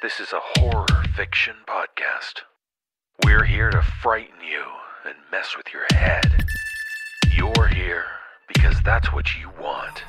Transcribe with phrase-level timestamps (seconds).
[0.00, 2.42] This is a horror fiction podcast.
[3.24, 4.62] We're here to frighten you
[5.04, 6.44] and mess with your head.
[7.32, 8.04] You're here
[8.46, 10.04] because that's what you want.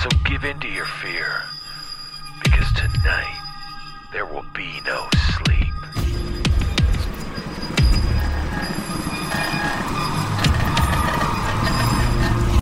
[0.00, 1.42] So give in to your fear,
[2.44, 3.40] because tonight
[4.12, 5.74] there will be no sleep.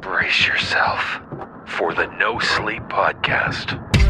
[0.01, 1.21] Brace yourself
[1.67, 4.02] for the No Sleep Podcast.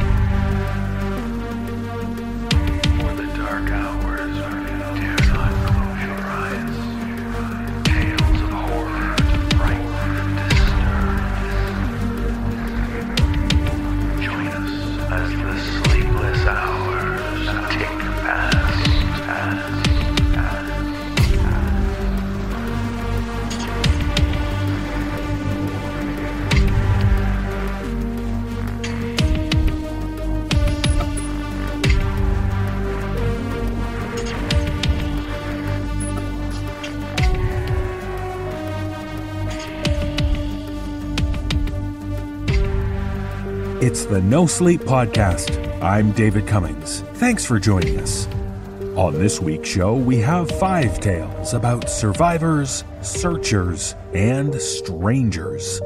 [43.83, 45.83] It's the No Sleep Podcast.
[45.83, 47.01] I'm David Cummings.
[47.15, 48.29] Thanks for joining us.
[48.95, 55.81] On this week's show, we have five tales about survivors, searchers, and strangers.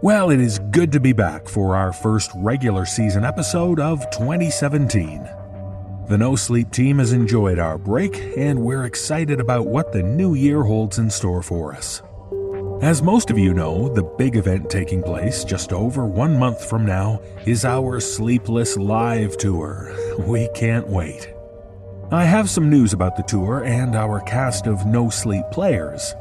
[0.00, 5.28] Well, it is good to be back for our first regular season episode of 2017.
[6.06, 10.34] The No Sleep team has enjoyed our break, and we're excited about what the new
[10.34, 12.00] year holds in store for us.
[12.82, 16.84] As most of you know, the big event taking place just over one month from
[16.84, 19.94] now is our Sleepless Live Tour.
[20.18, 21.32] We can't wait.
[22.10, 26.16] I have some news about the tour and our cast of no sleep players.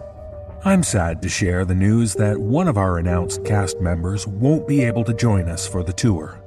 [0.64, 4.84] I'm sad to share the news that one of our announced cast members won't be
[4.84, 6.40] able to join us for the tour.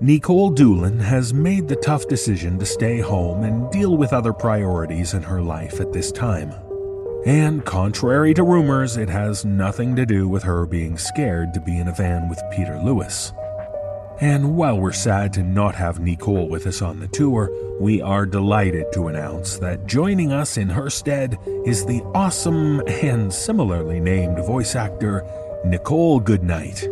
[0.00, 5.14] Nikolle Doolin has made the tough decision to stay home and deal with other priorities
[5.14, 6.52] in her life at this time.
[7.26, 11.78] And contrary to rumors, it has nothing to do with her being scared to be
[11.78, 13.32] in a van with Peter Lewis.
[14.20, 18.26] And while we're sad to not have Nikolle with us on the tour, we are
[18.26, 24.36] delighted to announce that joining us in her stead is the awesome and similarly named
[24.44, 25.24] voice actor
[25.64, 26.86] Nicole Goodnight.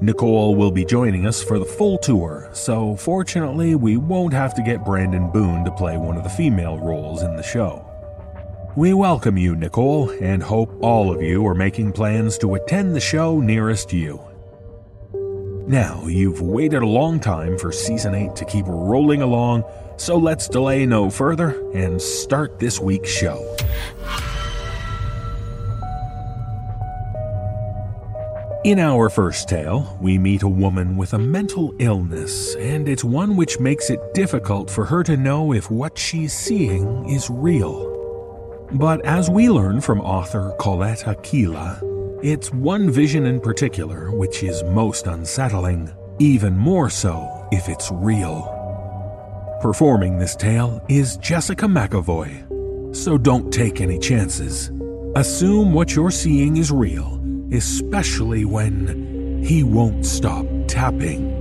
[0.00, 4.62] Nicole will be joining us for the full tour, so fortunately, we won't have to
[4.62, 7.87] get Brandon Boone to play one of the female roles in the show.
[8.78, 13.00] We welcome you, Nicole, and hope all of you are making plans to attend the
[13.00, 14.20] show nearest you.
[15.66, 19.64] Now, you've waited a long time for Season 8 to keep rolling along,
[19.96, 23.56] so let's delay no further and start this week's show.
[28.64, 33.34] In our first tale, we meet a woman with a mental illness, and it's one
[33.34, 37.97] which makes it difficult for her to know if what she's seeing is real.
[38.72, 44.62] But as we learn from author Collette Akile, it's one vision in particular which is
[44.64, 48.54] most unsettling, even more so if it's real.
[49.62, 54.70] Performing this tale is Jessica McEvoy, so don't take any chances.
[55.16, 61.37] Assume what you're seeing is real, especially when he won't stop tapping.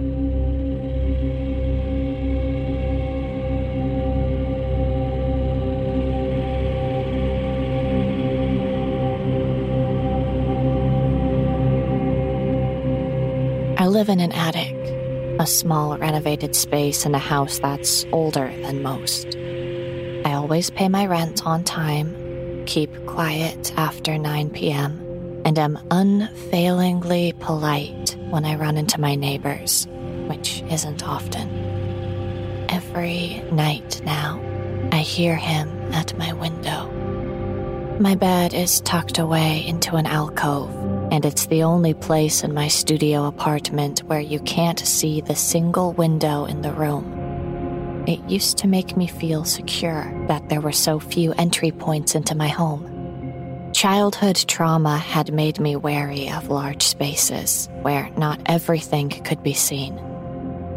[13.87, 14.75] I live in an attic,
[15.39, 19.27] a small renovated space in a house that's older than most.
[20.25, 27.33] I always pay my rent on time, keep quiet after 9 p.m., and am unfailingly
[27.39, 29.87] polite when I run into my neighbors,
[30.27, 31.47] which isn't often.
[32.67, 34.41] Every night now,
[34.91, 36.89] I hear him at my window.
[38.01, 40.75] My bed is tucked away into an alcove,
[41.11, 45.93] and it's the only place in my studio apartment where you can't see the single
[45.93, 48.05] window in the room.
[48.07, 52.35] It used to make me feel secure that there were so few entry points into
[52.35, 52.93] my home.
[53.73, 59.99] Childhood trauma had made me wary of large spaces where not everything could be seen.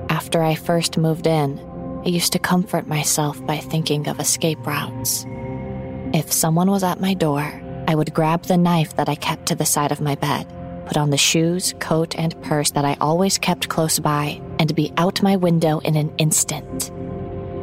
[0.09, 1.59] After I first moved in,
[2.05, 5.25] I used to comfort myself by thinking of escape routes.
[6.13, 7.60] If someone was at my door,
[7.91, 10.47] I would grab the knife that I kept to the side of my bed,
[10.87, 14.93] put on the shoes, coat, and purse that I always kept close by, and be
[14.97, 16.93] out my window in an instant.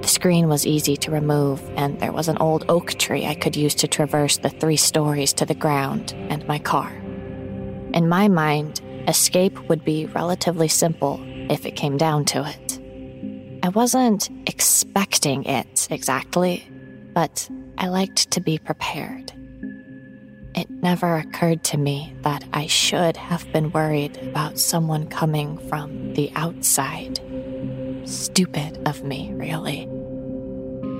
[0.01, 3.55] The screen was easy to remove, and there was an old oak tree I could
[3.55, 6.91] use to traverse the three stories to the ground and my car.
[7.93, 13.63] In my mind, escape would be relatively simple if it came down to it.
[13.63, 16.67] I wasn't expecting it exactly,
[17.13, 19.31] but I liked to be prepared.
[20.57, 26.15] It never occurred to me that I should have been worried about someone coming from
[26.15, 27.19] the outside.
[28.05, 29.85] Stupid of me, really.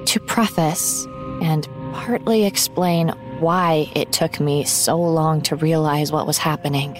[0.06, 1.08] To preface
[1.42, 3.10] and partly explain
[3.40, 6.96] why it took me so long to realize what was happening,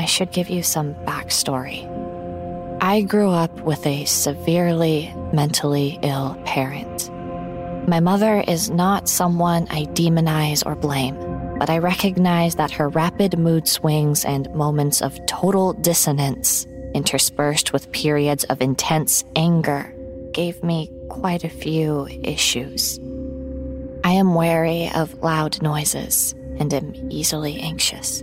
[0.00, 1.86] I should give you some backstory.
[2.82, 7.08] I grew up with a severely mentally ill parent.
[7.88, 11.29] My mother is not someone I demonize or blame
[11.60, 17.92] but I recognize that her rapid mood swings and moments of total dissonance, interspersed with
[17.92, 19.94] periods of intense anger,
[20.32, 22.98] gave me quite a few issues.
[24.02, 28.22] I am wary of loud noises and am easily anxious.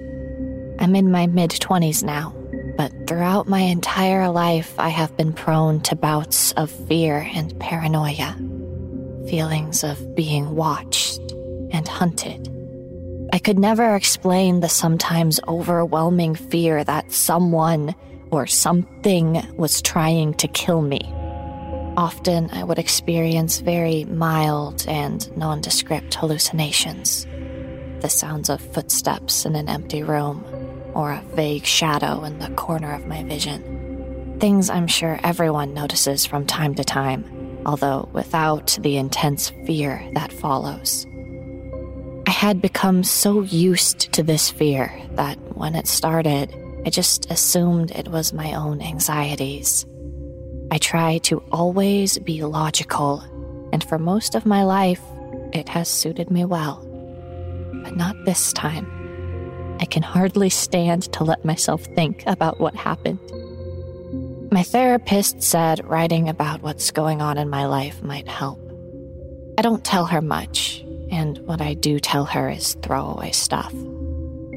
[0.79, 2.33] I'm in my mid 20s now,
[2.75, 8.35] but throughout my entire life, I have been prone to bouts of fear and paranoia,
[9.29, 11.21] feelings of being watched
[11.69, 12.56] and hunted.
[13.37, 17.93] I could never explain the sometimes overwhelming fear that someone
[18.31, 21.01] or something was trying to kill me.
[21.97, 27.27] Often I would experience very mild and nondescript hallucinations
[28.01, 30.43] the sounds of footsteps in an empty room,
[30.95, 34.39] or a vague shadow in the corner of my vision.
[34.39, 37.23] Things I'm sure everyone notices from time to time,
[37.67, 41.05] although without the intense fear that follows.
[42.27, 46.53] I had become so used to this fear that when it started,
[46.85, 49.85] I just assumed it was my own anxieties.
[50.69, 53.21] I try to always be logical,
[53.71, 55.01] and for most of my life,
[55.53, 56.85] it has suited me well.
[57.85, 59.77] But not this time.
[59.80, 63.19] I can hardly stand to let myself think about what happened.
[64.51, 68.59] My therapist said writing about what's going on in my life might help.
[69.57, 73.74] I don't tell her much, and what I do tell her is throwaway stuff.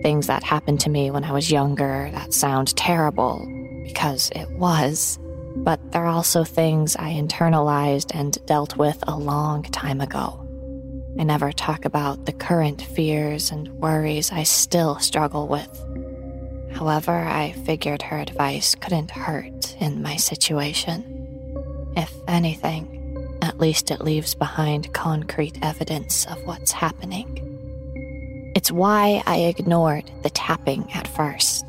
[0.03, 3.47] Things that happened to me when I was younger that sound terrible,
[3.85, 5.19] because it was,
[5.57, 10.47] but they're also things I internalized and dealt with a long time ago.
[11.19, 15.69] I never talk about the current fears and worries I still struggle with.
[16.73, 21.05] However, I figured her advice couldn't hurt in my situation.
[21.97, 23.00] If anything,
[23.51, 28.53] at least it leaves behind concrete evidence of what's happening.
[28.55, 31.65] It's why I ignored the tapping at first.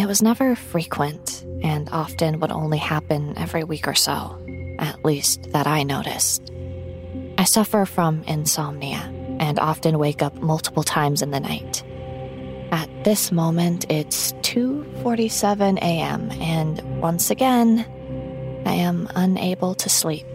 [0.00, 4.36] It was never frequent and often would only happen every week or so,
[4.80, 6.50] at least that I noticed.
[7.38, 8.98] I suffer from insomnia
[9.38, 11.84] and often wake up multiple times in the night.
[12.72, 16.32] At this moment, it's 2:47 a.m.
[16.32, 17.86] and once again,
[18.66, 20.26] I am unable to sleep.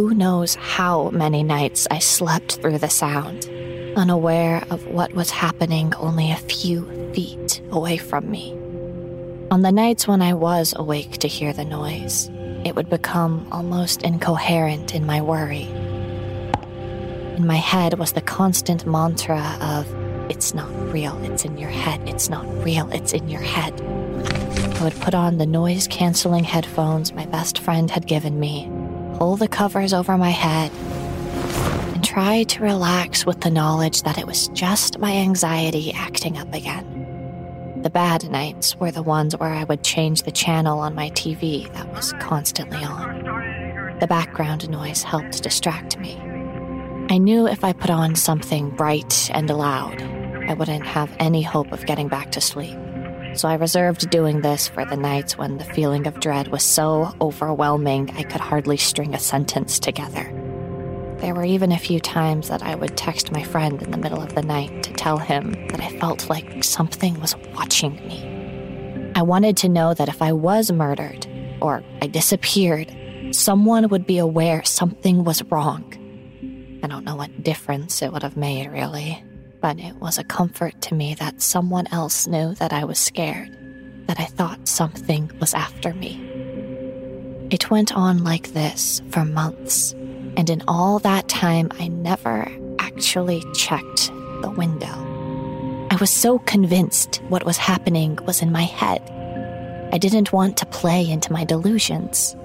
[0.00, 3.50] Who knows how many nights I slept through the sound,
[3.96, 8.52] unaware of what was happening only a few feet away from me.
[9.50, 12.30] On the nights when I was awake to hear the noise,
[12.64, 15.64] it would become almost incoherent in my worry.
[17.36, 19.86] In my head was the constant mantra of,
[20.30, 23.78] It's not real, it's in your head, it's not real, it's in your head.
[24.80, 28.66] I would put on the noise canceling headphones my best friend had given me
[29.20, 30.72] pull the covers over my head
[31.92, 36.54] and try to relax with the knowledge that it was just my anxiety acting up
[36.54, 37.82] again.
[37.82, 41.70] The bad nights were the ones where I would change the channel on my TV
[41.74, 43.98] that was constantly on.
[44.00, 46.16] The background noise helped distract me.
[47.10, 50.00] I knew if I put on something bright and loud,
[50.48, 52.78] I wouldn't have any hope of getting back to sleep
[53.34, 57.14] so I reserved doing this for the nights when the feeling of dread was so
[57.20, 60.24] overwhelming I could hardly string a sentence together.
[61.18, 64.22] There were even a few times that I would text my friend in the middle
[64.22, 69.12] of the night to tell him that I felt like something was watching me.
[69.14, 71.26] I wanted to know that if I was murdered
[71.60, 72.94] or I disappeared,
[73.32, 75.84] someone would be aware something was wrong.
[76.82, 79.22] I don't know what difference it would have made, really
[79.60, 83.50] but it was a comfort to me that someone else knew that I was scared,
[84.06, 86.18] that I thought something was after me.
[87.50, 89.92] It went on like this for months,
[90.36, 94.10] and in all that time, I never actually checked
[94.42, 95.86] the window.
[95.90, 99.02] I was so convinced what was happening was in my head.
[99.92, 102.36] I didn't want to play into my delusions.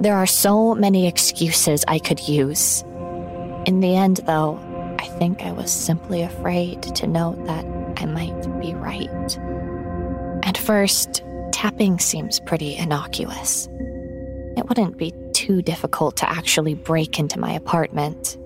[0.00, 2.82] There are so many excuses I could use.
[3.64, 4.58] In the end, though,
[5.04, 7.66] I think I was simply afraid to note that
[7.98, 9.38] I might be right.
[10.42, 13.68] At first, tapping seems pretty innocuous.
[14.56, 18.38] It wouldn't be too difficult to actually break into my apartment.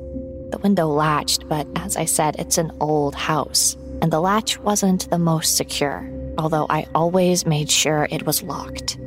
[0.51, 5.09] The window latched, but as I said, it's an old house, and the latch wasn't
[5.11, 8.99] the most secure, although I always made sure it was locked.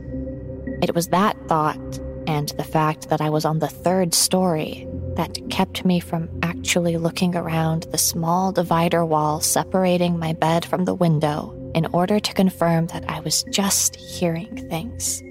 [0.81, 5.37] It was that thought and the fact that I was on the third story that
[5.49, 10.93] kept me from actually looking around the small divider wall separating my bed from the
[10.93, 15.21] window in order to confirm that I was just hearing things.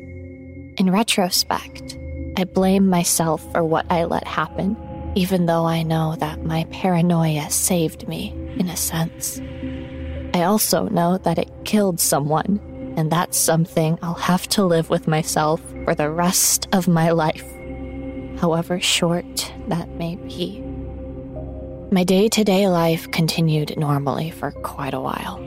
[0.78, 1.99] In retrospect,
[2.37, 4.76] I blame myself for what I let happen,
[5.14, 9.40] even though I know that my paranoia saved me, in a sense.
[10.32, 12.60] I also know that it killed someone,
[12.96, 17.44] and that's something I'll have to live with myself for the rest of my life,
[18.40, 20.61] however short that may be.
[21.92, 25.44] My day to day life continued normally for quite a while,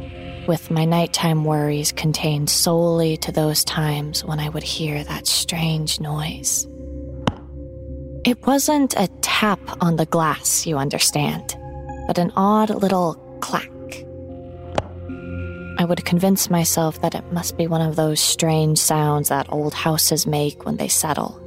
[0.48, 6.00] with my nighttime worries contained solely to those times when I would hear that strange
[6.00, 6.68] noise.
[8.26, 11.58] It wasn't a tap on the glass, you understand,
[12.06, 13.72] but an odd little clack.
[15.80, 19.74] I would convince myself that it must be one of those strange sounds that old
[19.74, 21.42] houses make when they settle.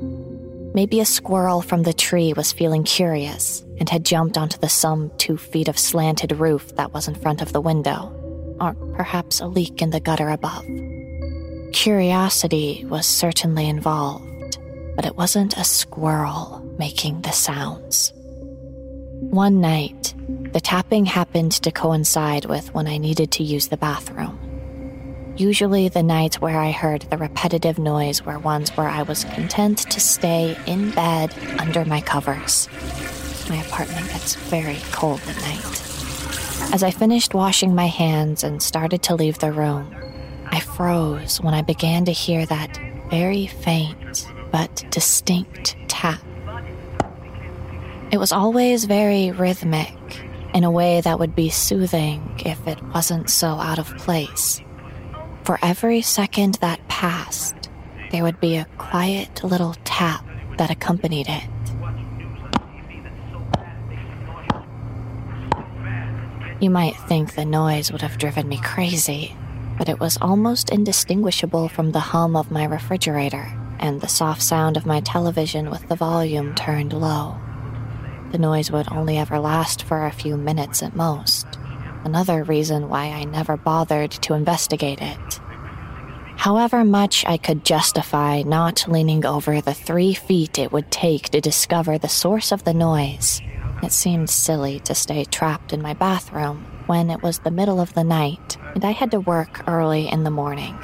[0.76, 5.11] Maybe a squirrel from the tree was feeling curious and had jumped onto the some
[5.16, 8.12] two feet of slanted roof that was in front of the window,
[8.61, 10.66] or perhaps a leak in the gutter above.
[11.73, 14.59] Curiosity was certainly involved,
[14.97, 18.12] but it wasn't a squirrel making the sounds.
[19.30, 20.12] One night,
[20.52, 24.46] the tapping happened to coincide with when I needed to use the bathroom.
[25.37, 29.78] Usually, the nights where I heard the repetitive noise were ones where I was content
[29.90, 32.69] to stay in bed under my covers.
[33.50, 36.73] My apartment gets very cold at night.
[36.73, 39.95] As I finished washing my hands and started to leave the room,
[40.47, 46.21] I froze when I began to hear that very faint but distinct tap.
[48.11, 49.93] It was always very rhythmic,
[50.55, 54.62] in a way that would be soothing if it wasn't so out of place.
[55.47, 57.71] For every second that passed,
[58.11, 60.26] there would be a quiet little tap
[60.59, 61.45] that accompanied it.
[66.59, 69.37] You might think the noise would have driven me crazy,
[69.79, 73.47] but it was almost indistinguishable from the hum of my refrigerator
[73.79, 77.37] and the soft sound of my television with the volume turned low.
[78.33, 81.47] The noise would only ever last for a few minutes at most
[82.07, 85.41] another reason why I never bothered to investigate it.
[86.37, 91.41] However much I could justify not leaning over the three feet it would take to
[91.41, 93.43] discover the source of the noise,
[93.83, 97.93] it seemed silly to stay trapped in my bathroom when it was the middle of
[97.95, 100.79] the night and I had to work early in the morning.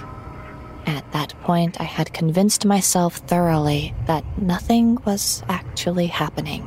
[0.87, 6.67] At that point, I had convinced myself thoroughly that nothing was actually happening.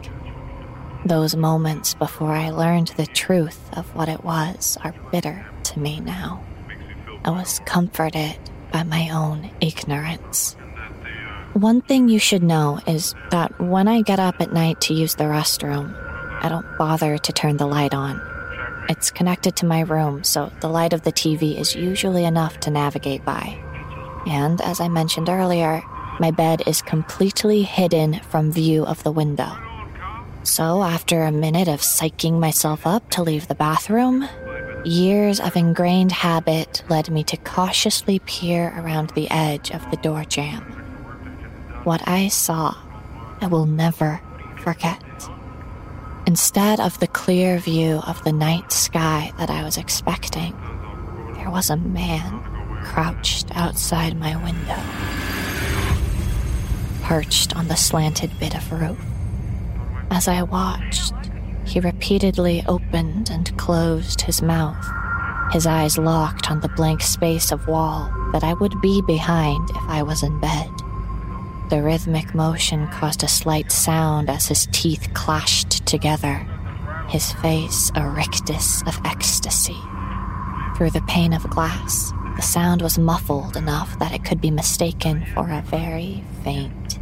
[1.06, 6.00] Those moments before I learned the truth of what it was are bitter to me
[6.00, 6.44] now.
[7.24, 8.36] I was comforted
[8.72, 10.56] by my own ignorance.
[11.54, 15.14] One thing you should know is that when I get up at night to use
[15.14, 15.94] the restroom,
[16.44, 18.20] I don't bother to turn the light on.
[18.90, 22.72] It's connected to my room, so the light of the TV is usually enough to
[22.72, 23.60] navigate by.
[24.26, 25.84] And as I mentioned earlier,
[26.20, 29.56] my bed is completely hidden from view of the window.
[30.46, 34.30] So, after a minute of psyching myself up to leave the bathroom,
[34.86, 40.24] years of ingrained habit led me to cautiously peer around the edge of the door
[40.24, 40.62] jamb.
[41.84, 42.76] What I saw,
[43.42, 44.22] I will never
[44.60, 45.02] forget.
[46.28, 50.56] Instead of the clear view of the night sky that I was expecting,
[51.34, 52.40] there was a man
[52.84, 54.80] crouched outside my window,
[57.02, 59.15] perched on the slanted bit of roof.
[60.12, 61.14] As I watched,
[61.66, 64.88] he repeatedly opened and closed his mouth,
[65.52, 69.84] his eyes locked on the blank space of wall that I would be behind if
[69.88, 70.70] I was in bed.
[71.70, 76.48] The rhythmic motion caused a slight sound as his teeth clashed together,
[77.10, 79.78] his face a rictus of ecstasy.
[80.78, 85.26] Through the pane of glass, the sound was muffled enough that it could be mistaken
[85.34, 87.00] for a very faint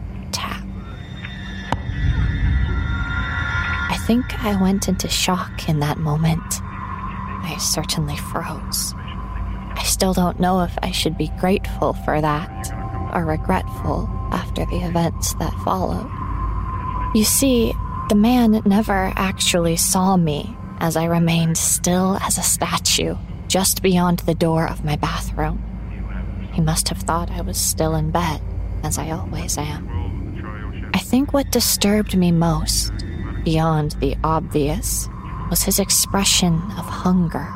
[4.06, 6.42] think I went into shock in that moment.
[6.62, 8.94] I certainly froze.
[8.96, 12.72] I still don't know if I should be grateful for that
[13.14, 16.10] or regretful after the events that followed.
[17.16, 17.74] You see,
[18.10, 23.16] the man never actually saw me as I remained still as a statue
[23.48, 25.64] just beyond the door of my bathroom.
[26.54, 28.42] He must have thought I was still in bed,
[28.84, 30.92] as I always am.
[30.94, 32.92] I think what disturbed me most,
[33.44, 35.10] beyond the obvious,
[35.50, 37.48] was his expression of hunger.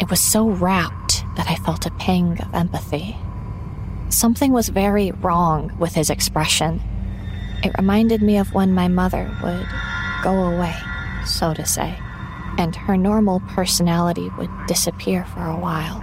[0.00, 3.16] It was so rapt that I felt a pang of empathy.
[4.08, 6.80] Something was very wrong with his expression.
[7.62, 9.66] It reminded me of when my mother would
[10.22, 10.74] go away,
[11.24, 11.98] so to say,
[12.58, 16.02] and her normal personality would disappear for a while.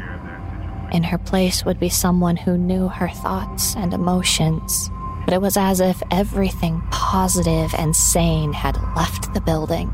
[0.91, 4.89] In her place would be someone who knew her thoughts and emotions,
[5.29, 9.93] but it was as if everything positive and sane had left the building.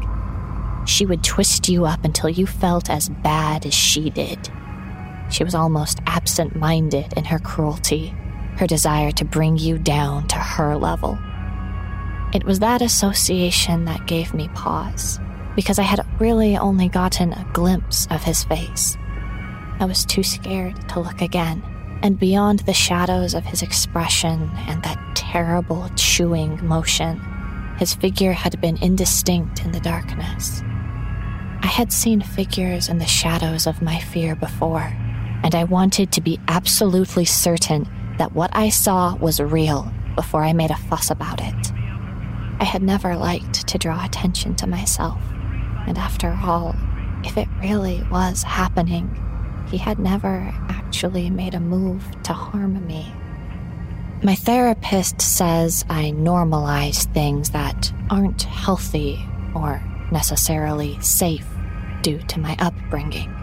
[0.86, 4.50] She would twist you up until you felt as bad as she did.
[5.30, 8.16] She was almost absent minded in her cruelty,
[8.56, 11.20] her desire to bring you down to her level.
[12.34, 15.20] It was that association that gave me pause,
[15.54, 18.96] because I had really only gotten a glimpse of his face.
[19.82, 21.62] I was too scared to look again,
[22.06, 27.20] and beyond the shadows of his expression and that terrible chewing motion,
[27.80, 30.62] his figure had been indistinct in the darkness.
[31.64, 34.94] I had seen figures in the shadows of my fear before,
[35.44, 40.54] and I wanted to be absolutely certain that what I saw was real before I
[40.54, 41.72] made a fuss about it.
[42.60, 45.20] I had never liked to draw attention to myself,
[45.88, 46.76] and after all,
[47.24, 49.25] if it really was happening,
[49.68, 53.12] he had never actually made a move to harm me.
[54.24, 59.20] My therapist says I normalize things that aren't healthy
[59.54, 59.82] or
[60.12, 61.48] necessarily safe
[62.02, 63.34] due to my upbringing.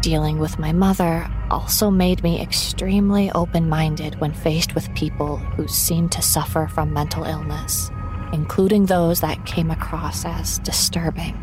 [0.00, 5.66] Dealing with my mother also made me extremely open minded when faced with people who
[5.68, 7.90] seemed to suffer from mental illness
[8.34, 11.34] including those that came across as disturbing.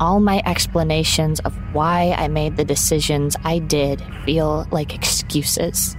[0.00, 5.96] All my explanations of why I made the decisions I did feel like excuses.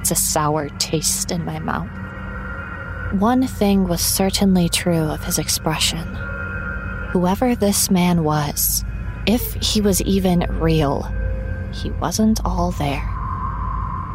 [0.00, 1.88] It's a sour taste in my mouth.
[3.20, 6.06] One thing was certainly true of his expression.
[7.10, 8.84] Whoever this man was,
[9.26, 11.10] if he was even real,
[11.72, 13.08] he wasn't all there.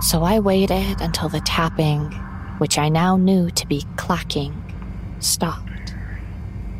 [0.01, 2.11] So I waited until the tapping,
[2.59, 4.53] which I now knew to be clacking,
[5.19, 5.70] stopped.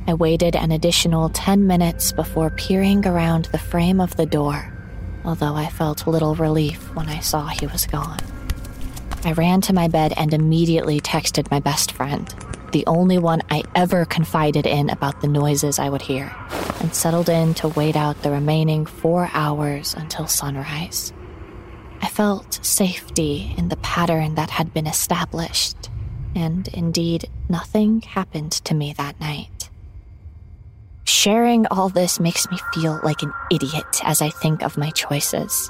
[0.08, 4.74] I waited an additional 10 minutes before peering around the frame of the door,
[5.24, 8.20] although I felt little relief when I saw he was gone.
[9.24, 12.28] I ran to my bed and immediately texted my best friend,
[12.72, 16.36] the only one I ever confided in about the noises I would hear,
[16.80, 21.14] and settled in to wait out the remaining four hours until sunrise.
[22.02, 25.90] I felt safety in the pattern that had been established
[26.36, 29.61] and indeed, nothing happened to me that night.
[31.12, 35.70] Sharing all this makes me feel like an idiot as I think of my choices.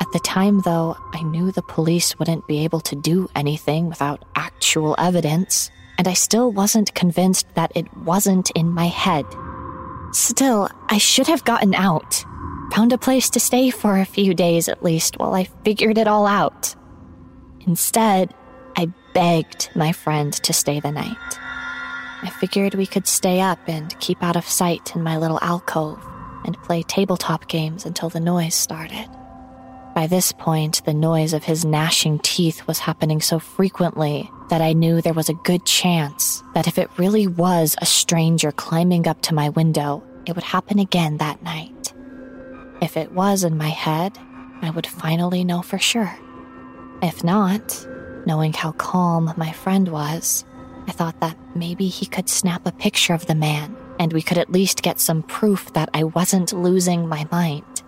[0.00, 4.24] At the time, though, I knew the police wouldn't be able to do anything without
[4.34, 9.26] actual evidence, and I still wasn't convinced that it wasn't in my head.
[10.12, 12.24] Still, I should have gotten out,
[12.72, 16.08] found a place to stay for a few days at least while I figured it
[16.08, 16.74] all out.
[17.66, 18.32] Instead,
[18.78, 21.43] I begged my friend to stay the night.
[22.24, 26.02] I figured we could stay up and keep out of sight in my little alcove
[26.44, 29.08] and play tabletop games until the noise started.
[29.94, 34.72] By this point, the noise of his gnashing teeth was happening so frequently that I
[34.72, 39.20] knew there was a good chance that if it really was a stranger climbing up
[39.22, 41.92] to my window, it would happen again that night.
[42.80, 44.18] If it was in my head,
[44.62, 46.18] I would finally know for sure.
[47.02, 47.86] If not,
[48.26, 50.44] Knowing how calm my friend was,
[50.86, 54.38] I thought that maybe he could snap a picture of the man and we could
[54.38, 57.82] at least get some proof that I wasn't losing my mind.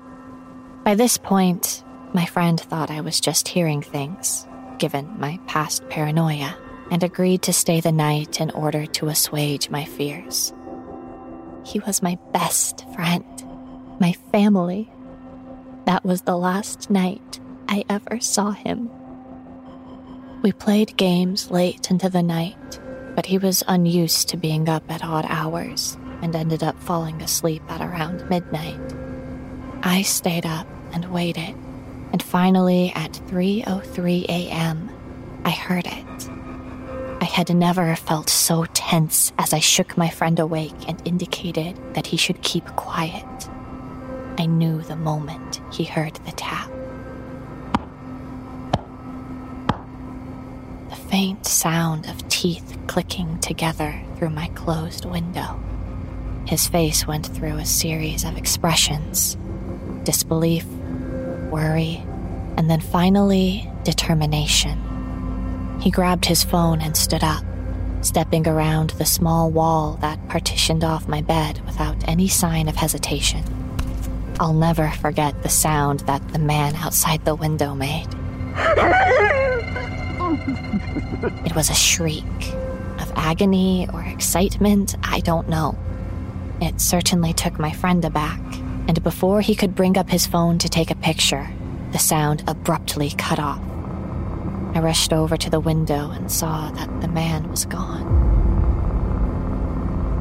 [0.85, 1.83] By this point,
[2.13, 4.47] my friend thought I was just hearing things,
[4.79, 6.57] given my past paranoia,
[6.91, 10.53] and agreed to stay the night in order to assuage my fears.
[11.65, 13.25] He was my best friend,
[14.01, 14.89] my family.
[15.87, 18.89] That was the last night I ever saw him.
[20.43, 22.79] We played games late into the night,
[23.16, 27.62] but he was unused to being up at odd hours and ended up falling asleep
[27.68, 28.79] at around midnight.
[29.83, 31.57] I stayed up and waited,
[32.12, 34.90] and finally at 3:03 a.m.,
[35.44, 36.31] I heard it.
[37.20, 42.07] I had never felt so tense as I shook my friend awake and indicated that
[42.07, 43.48] he should keep quiet.
[44.38, 46.70] I knew the moment he heard the tap.
[51.11, 55.61] Faint sound of teeth clicking together through my closed window.
[56.47, 59.37] His face went through a series of expressions
[60.05, 60.64] disbelief,
[61.51, 61.97] worry,
[62.57, 64.79] and then finally determination.
[65.81, 67.45] He grabbed his phone and stood up,
[68.03, 73.42] stepping around the small wall that partitioned off my bed without any sign of hesitation.
[74.38, 78.07] I'll never forget the sound that the man outside the window made.
[80.47, 82.55] It was a shriek
[83.01, 85.77] of agony or excitement, I don't know.
[86.61, 88.41] It certainly took my friend aback,
[88.89, 91.49] and before he could bring up his phone to take a picture,
[91.93, 93.61] the sound abruptly cut off.
[94.75, 98.25] I rushed over to the window and saw that the man was gone.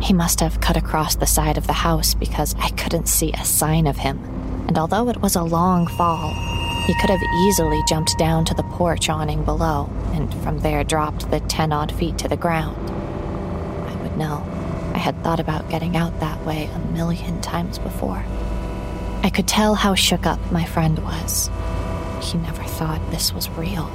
[0.01, 3.45] He must have cut across the side of the house because I couldn't see a
[3.45, 4.19] sign of him,
[4.67, 6.33] and although it was a long fall,
[6.85, 11.29] he could have easily jumped down to the porch awning below and from there dropped
[11.31, 12.89] the 10 odd feet to the ground.
[13.89, 14.43] I would know.
[14.93, 18.23] I had thought about getting out that way a million times before.
[19.23, 21.49] I could tell how shook up my friend was.
[22.21, 23.89] He never thought this was real.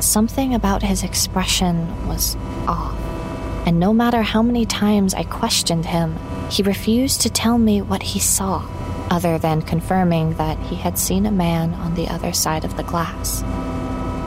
[0.00, 2.98] Something about his expression was off,
[3.66, 6.16] and no matter how many times I questioned him,
[6.50, 8.60] he refused to tell me what he saw
[9.10, 12.84] other than confirming that he had seen a man on the other side of the
[12.84, 13.42] glass.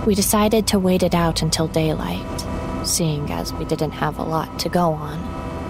[0.06, 2.46] We decided to wait it out until daylight,
[2.86, 5.18] seeing as we didn't have a lot to go on,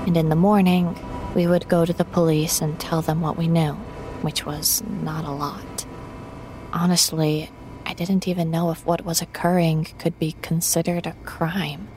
[0.07, 0.97] and in the morning,
[1.35, 3.73] we would go to the police and tell them what we knew,
[4.21, 5.85] which was not a lot.
[6.71, 7.51] Honestly,
[7.85, 11.87] I didn't even know if what was occurring could be considered a crime.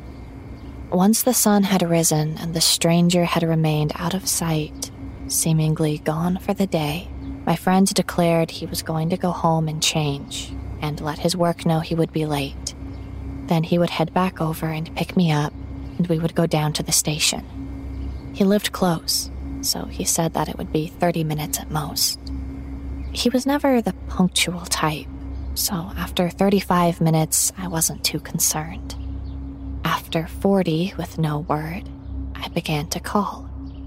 [0.91, 4.91] Once the sun had risen and the stranger had remained out of sight,
[5.29, 7.09] Seemingly gone for the day,
[7.45, 11.67] my friend declared he was going to go home and change and let his work
[11.67, 12.75] know he would be late.
[13.47, 15.53] Then he would head back over and pick me up,
[15.99, 18.33] and we would go down to the station.
[18.35, 19.31] He lived close,
[19.63, 22.21] so he said that it would be 30 minutes at most.
[23.11, 25.07] He was never the punctual type,
[25.55, 28.95] so after 35 minutes, I wasn't too concerned.
[29.85, 31.89] After 40 with no word,
[32.35, 33.46] I began to call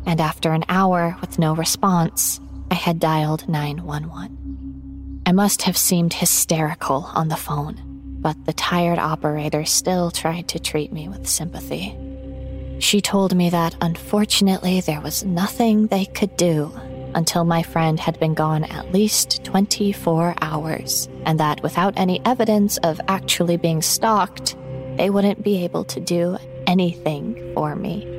[0.10, 2.42] and after an hour with no response,
[2.72, 5.22] I had dialed 911.
[5.28, 7.80] I must have seemed hysterical on the phone,
[8.20, 11.96] but the tired operator still tried to treat me with sympathy.
[12.80, 16.72] She told me that unfortunately there was nothing they could do
[17.14, 22.78] until my friend had been gone at least 24 hours, and that without any evidence
[22.78, 24.56] of actually being stalked,
[24.98, 28.19] they wouldn't be able to do anything for me.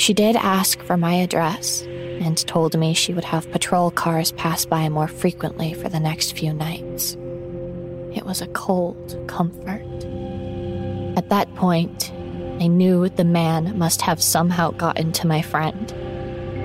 [0.00, 4.64] She did ask for my address and told me she would have patrol cars pass
[4.64, 7.18] by more frequently for the next few nights.
[8.14, 9.84] It was a cold comfort.
[11.18, 12.10] At that point,
[12.60, 15.90] I knew the man must have somehow gotten to my friend.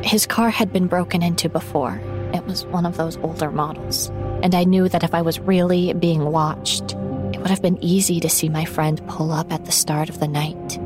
[0.05, 2.01] His car had been broken into before.
[2.33, 4.07] It was one of those older models.
[4.43, 6.93] And I knew that if I was really being watched,
[7.33, 10.21] it would have been easy to see my friend pull up at the start of
[10.21, 10.77] the night.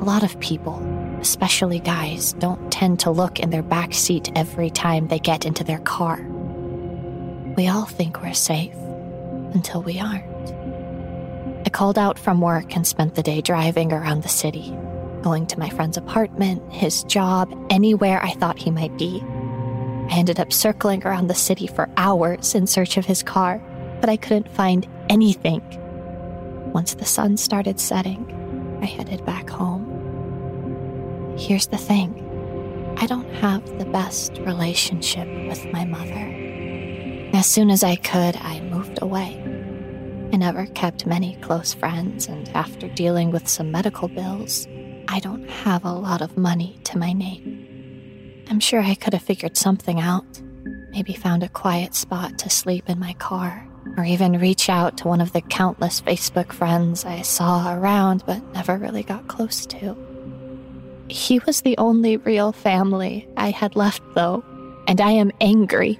[0.00, 0.80] A lot of people,
[1.20, 5.64] especially guys, don't tend to look in their back seat every time they get into
[5.64, 6.20] their car.
[7.56, 8.74] We all think we're safe
[9.54, 10.24] until we aren't.
[11.66, 14.76] I called out from work and spent the day driving around the city,
[15.22, 19.22] going to my friend's apartment, his job, anywhere I thought he might be.
[20.10, 23.62] I ended up circling around the city for hours in search of his car,
[24.00, 25.60] but I couldn't find anything.
[26.72, 29.89] Once the sun started setting, I headed back home.
[31.40, 37.30] Here's the thing I don't have the best relationship with my mother.
[37.34, 39.42] As soon as I could, I moved away.
[40.34, 44.68] I never kept many close friends, and after dealing with some medical bills,
[45.08, 48.44] I don't have a lot of money to my name.
[48.50, 50.42] I'm sure I could have figured something out.
[50.90, 55.08] Maybe found a quiet spot to sleep in my car, or even reach out to
[55.08, 60.09] one of the countless Facebook friends I saw around but never really got close to.
[61.10, 64.44] He was the only real family I had left, though,
[64.86, 65.98] and I am angry.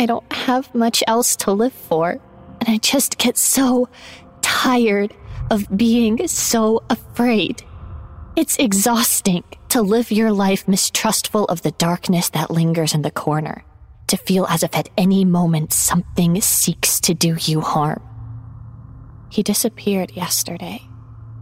[0.00, 2.18] I don't have much else to live for,
[2.60, 3.88] and I just get so
[4.42, 5.14] tired
[5.50, 7.62] of being so afraid.
[8.34, 13.64] It's exhausting to live your life mistrustful of the darkness that lingers in the corner,
[14.08, 18.02] to feel as if at any moment something seeks to do you harm.
[19.30, 20.85] He disappeared yesterday,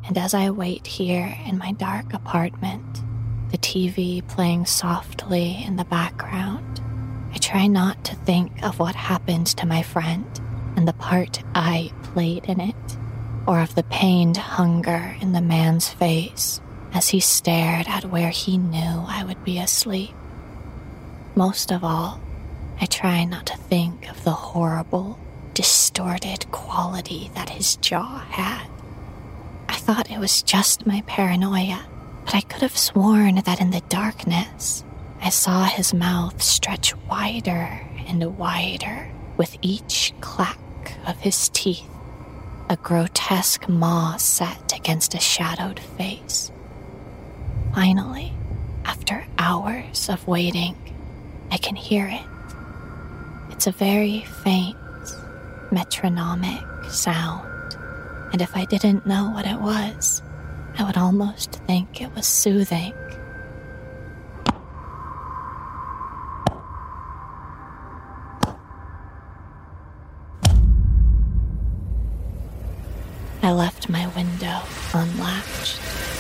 [0.06, 3.02] and as I wait here in my dark apartment,
[3.50, 6.82] the TV playing softly in the background,
[7.32, 10.40] I try not to think of what happened to my friend
[10.76, 12.96] and the part I played in it,
[13.46, 16.60] or of the pained hunger in the man's face
[16.92, 20.14] as he stared at where he knew I would be asleep.
[21.34, 22.20] Most of all,
[22.80, 25.18] I try not to think of the horrible,
[25.54, 28.66] distorted quality that his jaw had
[29.84, 31.84] thought it was just my paranoia,
[32.24, 34.82] but I could have sworn that in the darkness,
[35.20, 40.58] I saw his mouth stretch wider and wider with each clack
[41.06, 41.84] of his teeth,
[42.70, 46.50] a grotesque maw set against a shadowed face.
[47.74, 48.32] Finally,
[48.86, 50.76] after hours of waiting,
[51.50, 52.26] I can hear it.
[53.50, 54.78] It's a very faint,
[55.70, 57.46] metronomic sound,
[58.34, 60.20] and if I didn't know what it was,
[60.76, 62.92] I would almost think it was soothing.
[73.40, 76.13] I left my window unlatched.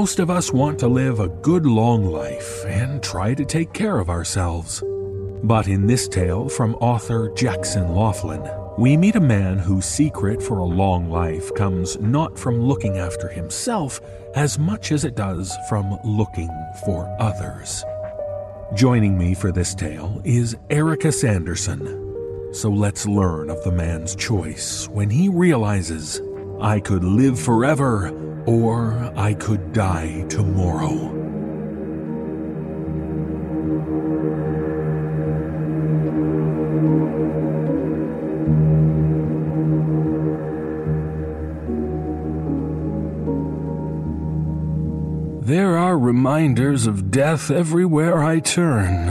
[0.00, 4.00] Most of us want to live a good long life and try to take care
[4.00, 4.82] of ourselves.
[5.44, 8.42] But in this tale from author Jackson Laughlin,
[8.76, 13.28] we meet a man whose secret for a long life comes not from looking after
[13.28, 14.00] himself
[14.34, 16.50] as much as it does from looking
[16.84, 17.84] for others.
[18.74, 22.52] Joining me for this tale is Erika Sanderson.
[22.52, 26.20] So let's learn of the man's choice when he realizes
[26.60, 28.10] I could live forever
[28.46, 31.10] or I could die tomorrow.
[45.44, 49.06] There are reminders of death everywhere I turn.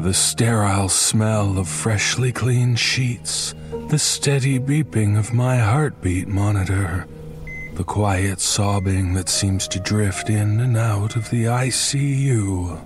[0.00, 3.54] The sterile smell of freshly cleaned sheets,
[3.88, 7.06] the steady beeping of my heartbeat monitor,
[7.74, 12.80] the quiet sobbing that seems to drift in and out of the ICU.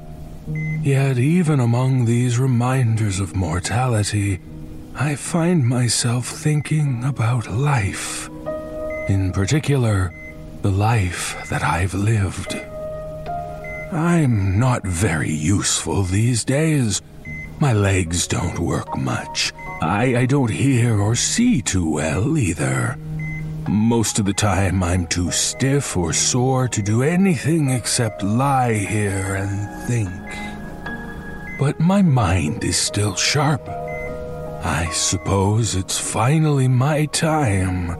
[0.83, 4.41] Yet, even among these reminders of mortality,
[4.95, 8.29] I find myself thinking about life.
[9.09, 10.13] In particular,
[10.63, 12.55] the life that I've lived.
[13.93, 17.03] I'm not very useful these days.
[17.61, 19.53] My legs don't work much.
[19.83, 22.99] I, I don't hear or see too well either.
[23.69, 29.37] Most of the time, I'm too stiff or sore to do anything except lie here
[29.37, 30.11] and think.
[31.59, 33.67] But my mind is still sharp.
[33.67, 37.91] I suppose it's finally my time.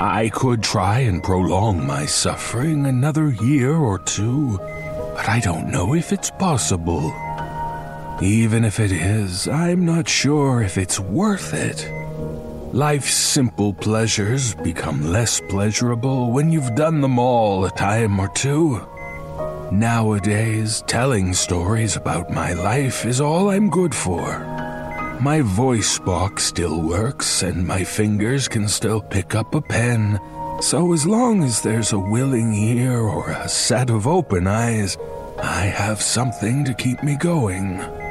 [0.00, 5.94] I could try and prolong my suffering another year or two, but I don't know
[5.94, 7.12] if it's possible.
[8.22, 11.95] Even if it is, I'm not sure if it's worth it.
[12.72, 18.86] Life's simple pleasures become less pleasurable when you've done them all a time or two.
[19.70, 24.40] Nowadays, telling stories about my life is all I'm good for.
[25.20, 30.20] My voice box still works, and my fingers can still pick up a pen.
[30.60, 34.98] So, as long as there's a willing ear or a set of open eyes,
[35.38, 38.05] I have something to keep me going.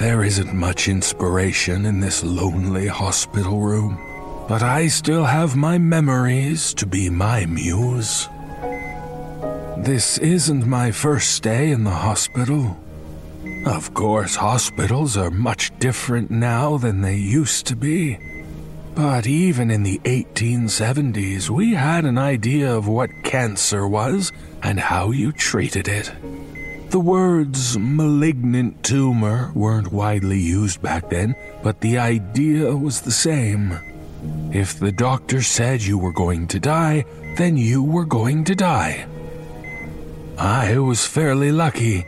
[0.00, 3.98] There isn't much inspiration in this lonely hospital room,
[4.48, 8.26] but I still have my memories to be my muse.
[9.76, 12.78] This isn't my first stay in the hospital.
[13.66, 18.18] Of course, hospitals are much different now than they used to be.
[18.94, 24.32] But even in the 1870s, we had an idea of what cancer was
[24.62, 26.10] and how you treated it.
[26.90, 33.78] The words malignant tumor weren't widely used back then, but the idea was the same.
[34.52, 37.04] If the doctor said you were going to die,
[37.36, 39.06] then you were going to die.
[40.36, 42.04] I was fairly lucky.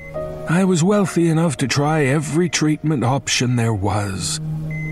[0.49, 4.41] I was wealthy enough to try every treatment option there was.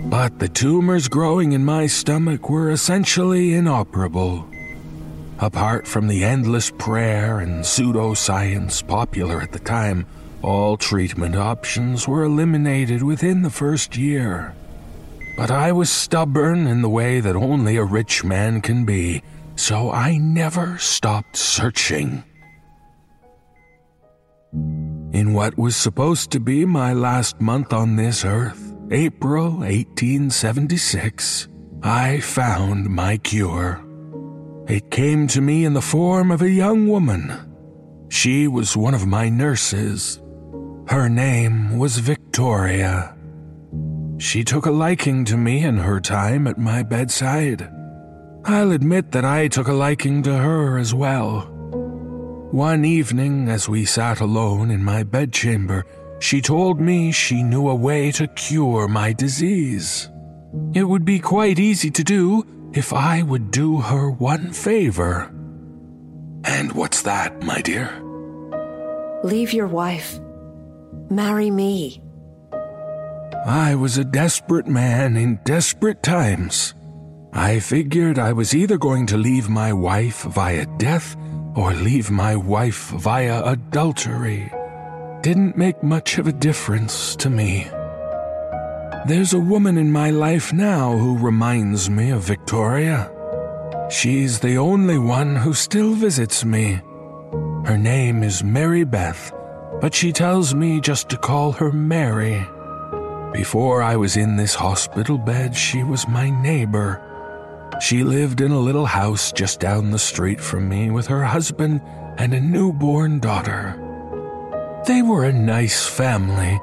[0.04, 4.49] But the tumors growing in my stomach were essentially inoperable.
[5.40, 10.06] Apart from the endless prayer and pseudoscience popular at the time,
[10.42, 14.54] all treatment options were eliminated within the first year.
[15.38, 19.22] But I was stubborn in the way that only a rich man can be,
[19.56, 22.22] so I never stopped searching.
[24.52, 31.48] In what was supposed to be my last month on this earth, April 1876,
[31.82, 33.82] I found my cure.
[34.70, 37.34] It came to me in the form of a young woman.
[38.08, 40.20] She was one of my nurses.
[40.86, 43.16] Her name was Victoria.
[44.18, 47.68] She took a liking to me in her time at my bedside.
[48.44, 51.48] I'll admit that I took a liking to her as well.
[52.52, 55.84] One evening, as we sat alone in my bedchamber,
[56.20, 60.08] she told me she knew a way to cure my disease.
[60.74, 65.32] It would be quite easy to do if I would do her one favor.
[66.44, 68.00] And what's that, my dear?
[69.22, 70.18] Leave your wife.
[71.10, 72.02] Marry me.
[73.46, 76.74] I was a desperate man in desperate times.
[77.32, 81.16] I figured I was either going to leave my wife via death
[81.54, 84.52] or leave my wife via adultery.
[85.22, 87.68] Didn't make much of a difference to me.
[89.06, 93.10] There's a woman in my life now who reminds me of Victoria.
[93.90, 96.82] She's the only one who still visits me.
[97.64, 99.32] Her name is Mary Beth,
[99.80, 102.46] but she tells me just to call her Mary.
[103.32, 107.00] Before I was in this hospital bed, she was my neighbor.
[107.80, 111.80] She lived in a little house just down the street from me with her husband
[112.18, 113.80] and a newborn daughter.
[114.86, 116.60] They were a nice family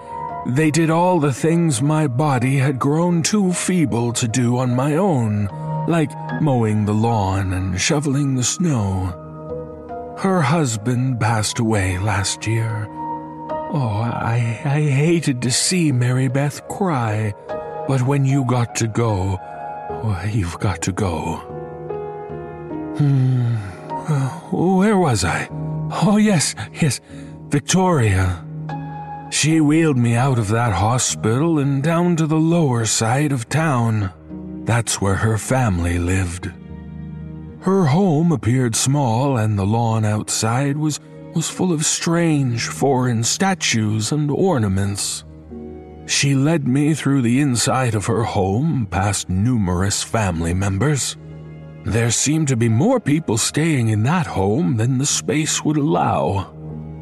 [0.47, 4.95] they did all the things my body had grown too feeble to do on my
[4.95, 5.45] own,
[5.87, 10.15] like mowing the lawn and shoveling the snow.
[10.17, 12.87] Her husband passed away last year.
[12.89, 17.33] Oh, I, I hated to see Mary Beth cry,
[17.87, 19.37] but when you got to go,
[20.01, 21.35] well, you've got to go.
[22.97, 23.57] Hmm,
[23.91, 25.49] uh, where was I?
[25.91, 27.01] Oh, yes, yes,
[27.49, 28.46] Victoria.
[29.29, 34.11] She wheeled me out of that hospital and down to the lower side of town.
[34.65, 36.51] That's where her family lived.
[37.61, 40.99] Her home appeared small, and the lawn outside was,
[41.35, 45.25] was full of strange foreign statues and ornaments.
[46.05, 51.17] She led me through the inside of her home, past numerous family members.
[51.83, 56.53] There seemed to be more people staying in that home than the space would allow.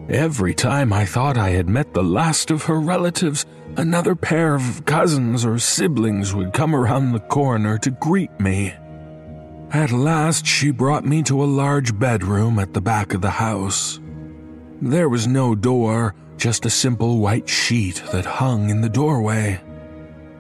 [0.10, 4.86] Every time I thought I had met the last of her relatives, another pair of
[4.86, 8.74] cousins or siblings would come around the corner to greet me.
[9.72, 14.00] At last, she brought me to a large bedroom at the back of the house.
[14.80, 19.60] There was no door, just a simple white sheet that hung in the doorway.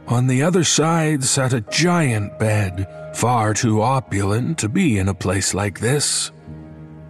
[0.07, 5.15] On the other side sat a giant bed, far too opulent to be in a
[5.15, 6.31] place like this.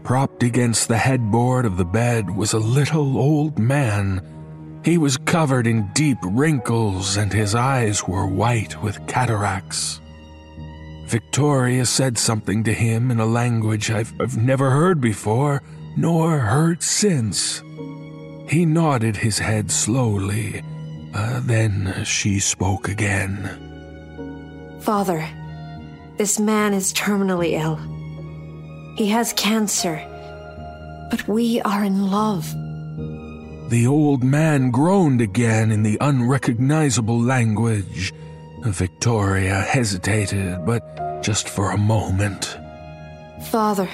[0.05, 4.21] Propped against the headboard of the bed was a little old man.
[4.85, 9.99] He was covered in deep wrinkles and his eyes were white with cataracts.
[11.07, 15.63] Victoria said something to him in a language I've, I've never heard before,
[15.97, 17.63] nor heard since.
[18.47, 20.61] He nodded his head slowly.
[21.15, 24.77] Uh, then she spoke again.
[24.81, 25.27] Father,
[26.17, 27.79] this man is terminally ill.
[28.95, 30.01] He has cancer.
[31.12, 32.53] But we are in love.
[33.69, 38.13] The old man groaned again in the unrecognizable language.
[38.63, 42.58] Victoria hesitated, but just for a moment.
[43.51, 43.89] Father,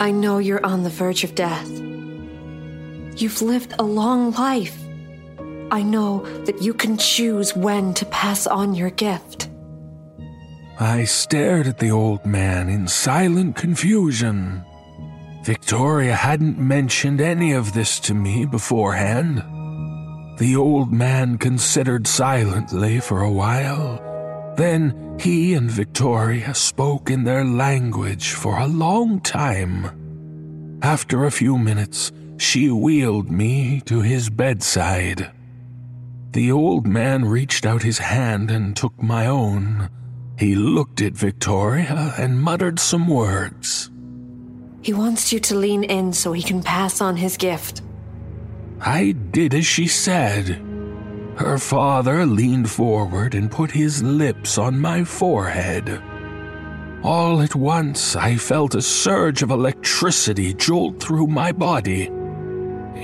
[0.00, 1.68] I know you're on the verge of death.
[3.20, 4.76] You've lived a long life.
[5.70, 9.48] I know that you can choose when to pass on your gift.
[10.78, 14.62] I stared at the old man in silent confusion.
[15.42, 19.38] Victoria hadn't mentioned any of this to me beforehand.
[20.38, 24.02] The old man considered silently for a while.
[24.56, 30.78] Then he and Victoria spoke in their language for a long time.
[30.82, 35.30] After a few minutes, she wheeled me to his bedside.
[36.32, 39.88] The old man reached out his hand and took my own.
[40.38, 43.90] He looked at Victoria and muttered some words.
[44.82, 47.82] He wants you to lean in so he can pass on his gift.
[48.80, 50.62] I did as she said.
[51.36, 56.02] Her father leaned forward and put his lips on my forehead.
[57.02, 62.10] All at once, I felt a surge of electricity jolt through my body.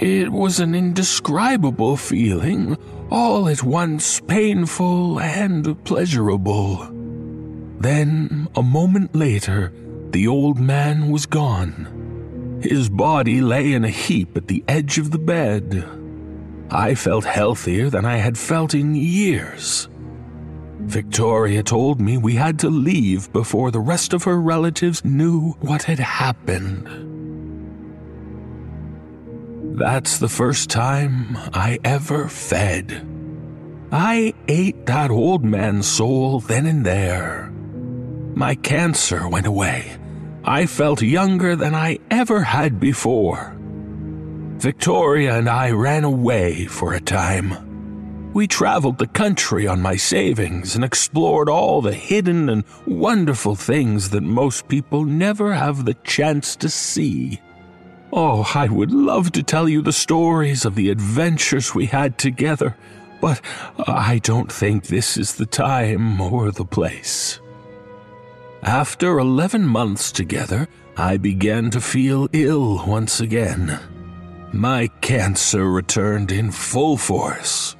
[0.00, 2.76] It was an indescribable feeling,
[3.10, 7.01] all at once painful and pleasurable.
[7.82, 9.72] Then, a moment later,
[10.10, 12.60] the old man was gone.
[12.62, 15.84] His body lay in a heap at the edge of the bed.
[16.70, 19.88] I felt healthier than I had felt in years.
[20.78, 25.82] Victoria told me we had to leave before the rest of her relatives knew what
[25.82, 26.86] had happened.
[29.76, 33.04] That's the first time I ever fed.
[33.90, 37.51] I ate that old man's soul then and there.
[38.42, 39.96] My cancer went away.
[40.42, 43.56] I felt younger than I ever had before.
[44.58, 48.32] Victoria and I ran away for a time.
[48.32, 54.10] We traveled the country on my savings and explored all the hidden and wonderful things
[54.10, 57.40] that most people never have the chance to see.
[58.12, 62.76] Oh, I would love to tell you the stories of the adventures we had together,
[63.20, 63.40] but
[63.86, 67.38] I don't think this is the time or the place.
[68.62, 73.80] After 11 months together, I began to feel ill once again.
[74.52, 77.74] My cancer returned in full force.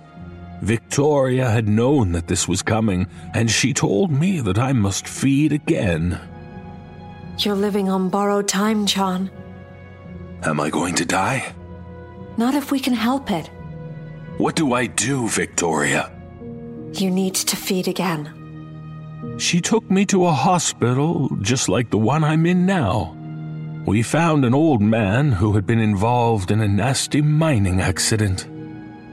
[0.60, 5.52] Victoria had known that this was coming, and she told me that I must feed
[5.52, 6.18] again.
[7.38, 9.30] You're living on borrowed time, John.
[10.42, 11.52] Am I going to die?
[12.36, 13.46] Not if we can help it.
[14.38, 16.10] What do I do, Victoria?
[16.94, 18.41] You need to feed again.
[19.38, 23.16] She took me to a hospital just like the one I'm in now.
[23.86, 28.48] We found an old man who had been involved in a nasty mining accident.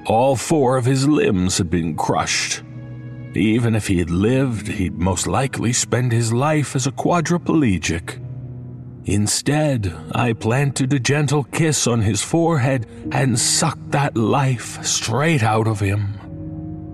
[0.06, 2.64] All four of his limbs had been crushed.
[3.36, 8.24] Even if he had lived, he'd most likely spend his life as a quadriplegic.
[9.06, 15.68] Instead, I planted a gentle kiss on his forehead and sucked that life straight out
[15.68, 16.29] of him.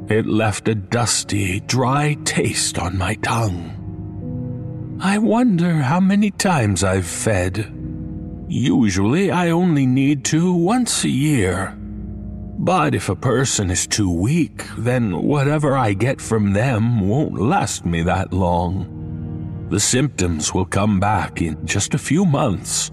[0.07, 3.71] It left a dusty, dry taste on my tongue.
[5.01, 7.73] I wonder how many times I've fed.
[8.47, 11.75] Usually, I only need to once a year.
[12.59, 17.83] But if a person is too weak, then whatever I get from them won't last
[17.83, 19.67] me that long.
[19.71, 22.91] The symptoms will come back in just a few months.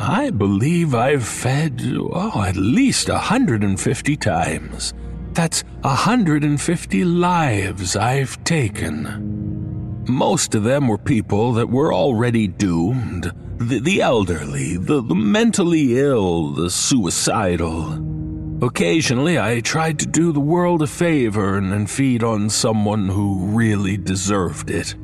[0.00, 4.92] I believe I've fed, oh, at least 150 times.
[5.36, 10.04] That's 150 lives I've taken.
[10.08, 15.98] Most of them were people that were already doomed the, the elderly, the, the mentally
[15.98, 18.64] ill, the suicidal.
[18.64, 23.48] Occasionally, I tried to do the world a favor and, and feed on someone who
[23.48, 24.94] really deserved it.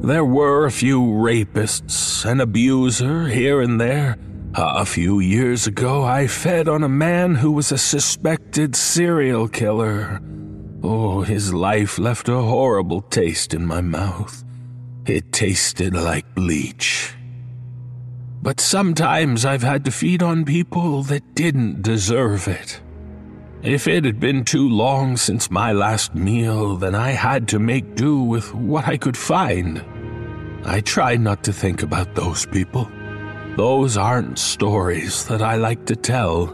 [0.00, 4.16] There were a few rapists, an abuser here and there.
[4.58, 10.18] A few years ago, I fed on a man who was a suspected serial killer.
[10.82, 14.42] Oh, his life left a horrible taste in my mouth.
[15.04, 17.14] It tasted like bleach.
[18.40, 22.80] But sometimes I've had to feed on people that didn't deserve it.
[23.62, 27.94] If it had been too long since my last meal, then I had to make
[27.94, 29.84] do with what I could find.
[30.64, 32.90] I try not to think about those people.
[33.56, 36.46] Those aren't stories that I like to tell.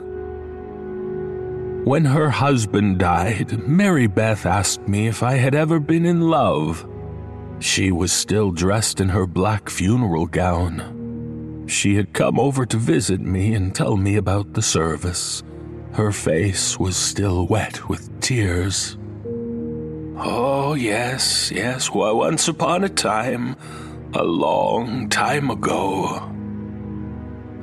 [1.84, 6.88] When her husband died, Mary Beth asked me if I had ever been in love.
[7.58, 11.64] She was still dressed in her black funeral gown.
[11.66, 15.42] She had come over to visit me and tell me about the service.
[15.94, 18.96] Her face was still wet with tears.
[20.16, 23.56] Oh, yes, yes, why once upon a time,
[24.14, 26.28] a long time ago.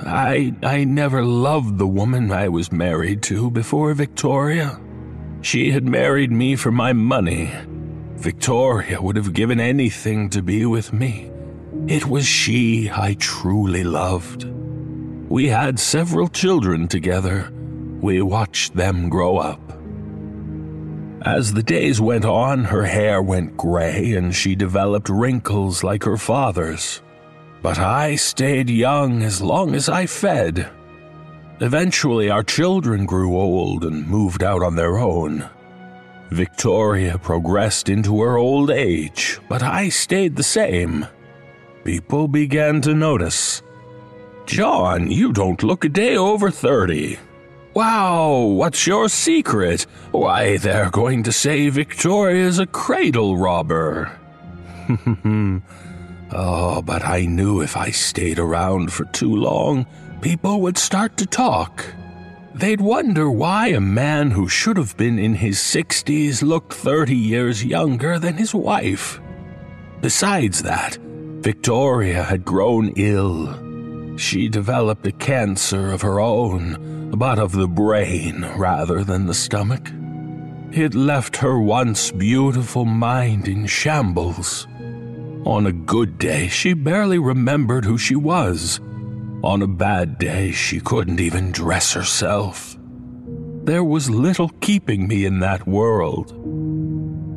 [0.06, 4.80] I, I never loved the woman I was married to before Victoria.
[5.42, 7.52] She had married me for my money.
[8.16, 11.32] Victoria would have given anything to be with me.
[11.88, 14.46] It was she I truly loved.
[15.30, 17.52] We had several children together.
[18.02, 19.62] We watched them grow up.
[21.22, 26.18] As the days went on, her hair went gray and she developed wrinkles like her
[26.18, 27.02] father's.
[27.62, 30.70] But I stayed young as long as I fed.
[31.60, 35.50] Eventually, our children grew old and moved out on their own.
[36.30, 41.06] Victoria progressed into her old age, but I stayed the same
[41.84, 43.64] people began to notice.
[44.46, 47.18] John, you don't look a day over 30.
[47.74, 49.88] Wow, what's your secret?
[50.12, 54.12] Why, they're going to say Victoria's a cradle robber.
[56.32, 59.86] oh, but I knew if I stayed around for too long,
[60.22, 61.86] people would start to talk.
[62.54, 67.64] They'd wonder why a man who should have been in his 60s looked 30 years
[67.64, 69.22] younger than his wife.
[70.02, 70.98] Besides that,
[71.42, 74.18] Victoria had grown ill.
[74.18, 79.90] She developed a cancer of her own, but of the brain rather than the stomach.
[80.72, 84.68] It left her once beautiful mind in shambles.
[85.46, 88.80] On a good day, she barely remembered who she was.
[89.44, 92.78] On a bad day, she couldn't even dress herself.
[93.64, 96.34] There was little keeping me in that world.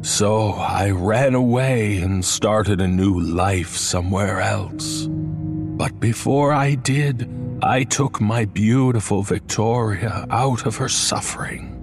[0.05, 5.07] So I ran away and started a new life somewhere else.
[5.09, 7.31] But before I did,
[7.63, 11.79] I took my beautiful Victoria out of her suffering.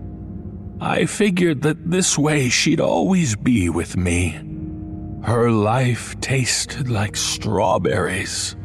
[0.81, 4.48] I figured that this way she'd always be with me.
[5.23, 8.55] Her life tasted like strawberries.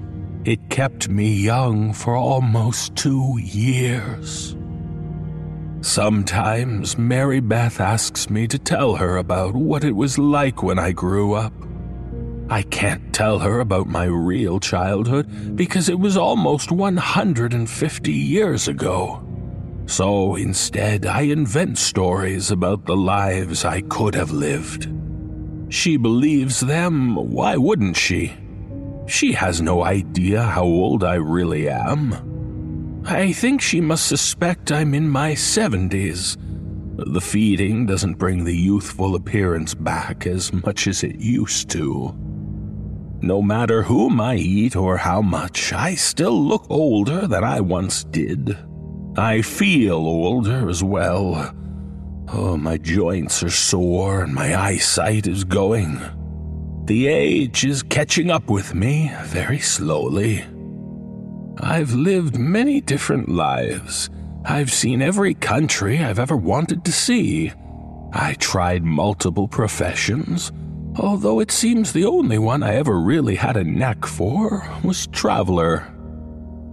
[0.44, 4.56] It kept me young for almost two years.
[5.80, 10.92] Sometimes Mary Beth asks me to tell her about what it was like when I
[10.92, 11.52] grew up.
[12.48, 19.26] I can't tell her about my real childhood because it was almost 150 years ago.
[19.86, 24.88] So instead, I invent stories about the lives I could have lived.
[25.74, 28.32] She believes them, why wouldn't she?
[29.08, 33.02] She has no idea how old I really am.
[33.04, 36.36] I think she must suspect I'm in my 70s.
[36.96, 42.14] The feeding doesn't bring the youthful appearance back as much as it used to.
[43.20, 48.04] No matter whom I eat or how much, I still look older than I once
[48.04, 48.56] did.
[49.16, 51.52] I feel older as well.
[52.28, 56.00] Oh, my joints are sore and my eyesight is going.
[56.86, 60.44] The age is catching up with me very slowly.
[61.58, 64.10] I've lived many different lives.
[64.44, 67.52] I've seen every country I've ever wanted to see.
[68.12, 70.52] I tried multiple professions,
[70.98, 75.90] although it seems the only one I ever really had a knack for was traveler.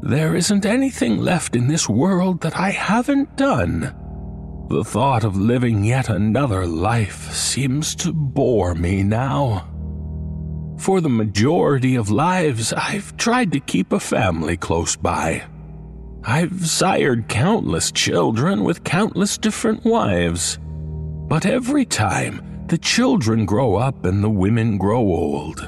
[0.02, 3.95] There isn't anything left in this world that I haven't done.
[4.72, 9.67] The thought of living yet another life seems to bore me now.
[10.80, 15.43] For the majority of lives, I've tried to keep a family close by.
[16.24, 20.57] I've sired countless children with countless different wives.
[21.28, 25.67] But every time, the children grow up and the women grow old.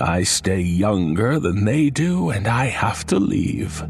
[0.00, 3.82] I stay younger than they do, and I have to leave.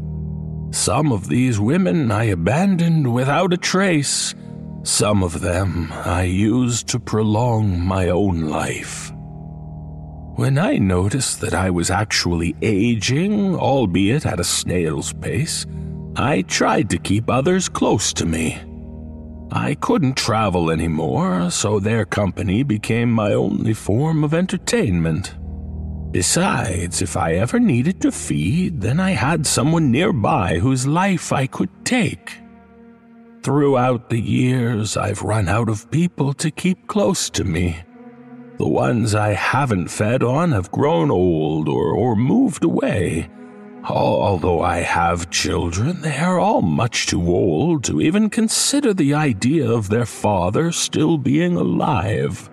[0.73, 4.33] Some of these women I abandoned without a trace.
[4.81, 9.11] Some of them I used to prolong my own life.
[10.35, 15.67] When I noticed that I was actually aging, albeit at a snail's pace,
[16.15, 18.59] I tried to keep others close to me.
[19.51, 25.35] I couldn't travel anymore, so their company became my only form of entertainment.
[26.13, 31.47] Besides, if I ever needed to feed, then I had someone nearby whose life I
[31.47, 32.37] could take.
[33.41, 37.79] Throughout the years, I've run out of people to keep close to me.
[38.59, 43.31] The ones I haven't fed on have grown old or, or moved away.
[43.83, 49.67] Although I have children, they are all much too old to even consider the idea
[49.67, 52.51] of their father still being alive.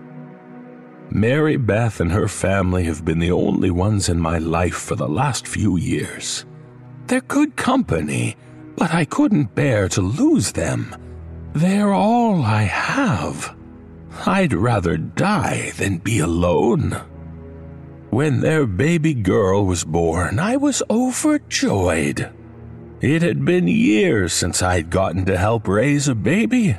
[1.13, 5.09] Mary Beth and her family have been the only ones in my life for the
[5.09, 6.47] last few years.
[7.07, 8.37] They're good company,
[8.77, 10.95] but I couldn't bear to lose them.
[11.53, 13.57] They're all I have.
[14.25, 16.93] I'd rather die than be alone.
[18.11, 22.33] When their baby girl was born, I was overjoyed.
[23.01, 26.77] It had been years since I'd gotten to help raise a baby.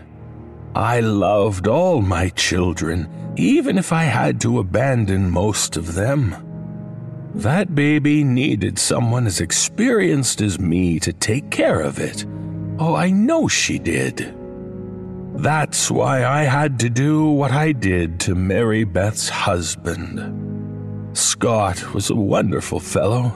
[0.75, 6.35] I loved all my children, even if I had to abandon most of them.
[7.35, 12.25] That baby needed someone as experienced as me to take care of it.
[12.79, 14.35] Oh, I know she did.
[15.35, 21.17] That's why I had to do what I did to Mary Beth's husband.
[21.17, 23.29] Scott was a wonderful fellow,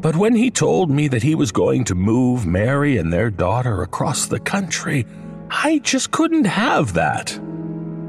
[0.00, 3.82] but when he told me that he was going to move Mary and their daughter
[3.82, 5.06] across the country,
[5.50, 7.38] I just couldn't have that.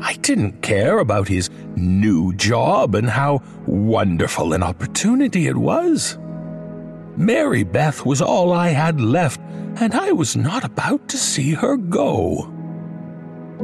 [0.02, 6.18] I didn't care about his new job and how wonderful an opportunity it was.
[7.16, 9.42] Mary Beth was all I had left,
[9.82, 12.54] and I was not about to see her go.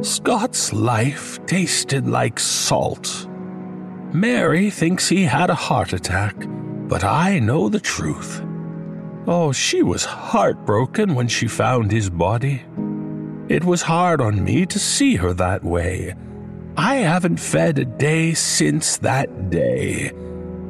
[0.02, 3.28] Scott's life tasted like salt.
[4.12, 6.34] Mary thinks he had a heart attack,
[6.88, 8.42] but I know the truth.
[9.26, 12.62] Oh, she was heartbroken when she found his body.
[13.48, 16.14] It was hard on me to see her that way.
[16.76, 20.12] I haven't fed a day since that day.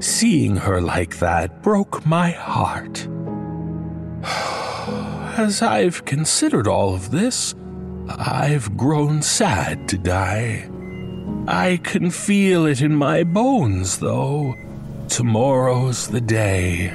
[0.00, 3.08] Seeing her like that broke my heart.
[5.38, 7.54] As I've considered all of this,
[8.08, 10.68] I've grown sad to die.
[11.46, 14.54] I can feel it in my bones, though.
[15.08, 16.92] Tomorrow's the day.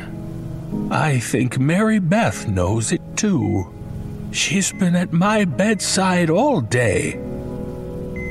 [0.91, 3.73] I think Mary Beth knows it too.
[4.31, 7.19] She's been at my bedside all day.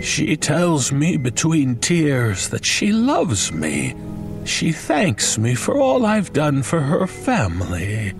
[0.03, 3.97] She tells me between tears that she loves me.
[4.45, 8.15] She thanks me for all I've done for her family.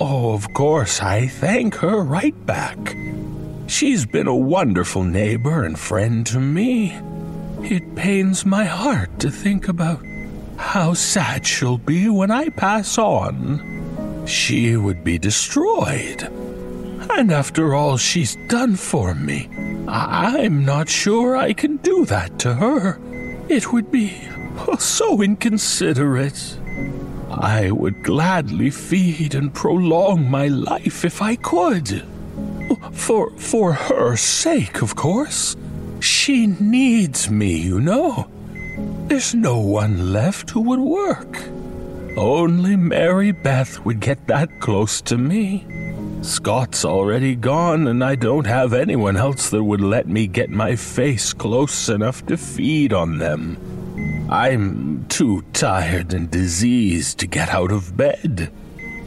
[0.00, 2.96] Oh, of course, I thank her right back.
[3.68, 6.98] She's been a wonderful neighbor and friend to me.
[7.62, 10.04] It pains my heart to think about
[10.56, 14.26] how sad she'll be when I pass on.
[14.26, 16.28] She would be destroyed.
[17.16, 19.48] And after all she's done for me,
[19.86, 22.98] I'm not sure I can do that to her.
[23.48, 24.20] It would be
[24.66, 26.58] oh, so inconsiderate.
[27.30, 32.04] I would gladly feed and prolong my life if I could.
[32.92, 35.56] For for her sake, of course.
[36.00, 38.28] She needs me, you know.
[39.06, 41.38] There's no one left who would work.
[42.16, 45.64] Only Mary Beth would get that close to me.
[46.24, 50.74] Scott's already gone, and I don't have anyone else that would let me get my
[50.74, 54.26] face close enough to feed on them.
[54.30, 58.50] I'm too tired and diseased to get out of bed.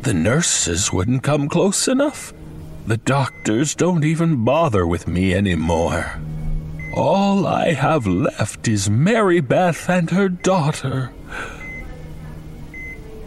[0.03, 2.33] The nurses wouldn't come close enough.
[2.85, 6.19] The doctors don't even bother with me anymore.
[6.93, 11.11] All I have left is Mary Beth and her daughter.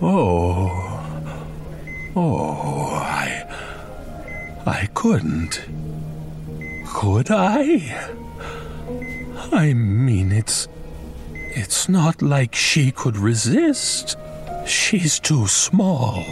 [0.00, 1.44] Oh,
[2.14, 3.69] oh, I.
[4.66, 5.62] I couldn't.
[6.86, 8.12] Could I?
[9.52, 10.68] I mean, it's.
[11.32, 14.16] It's not like she could resist.
[14.66, 16.24] She's too small.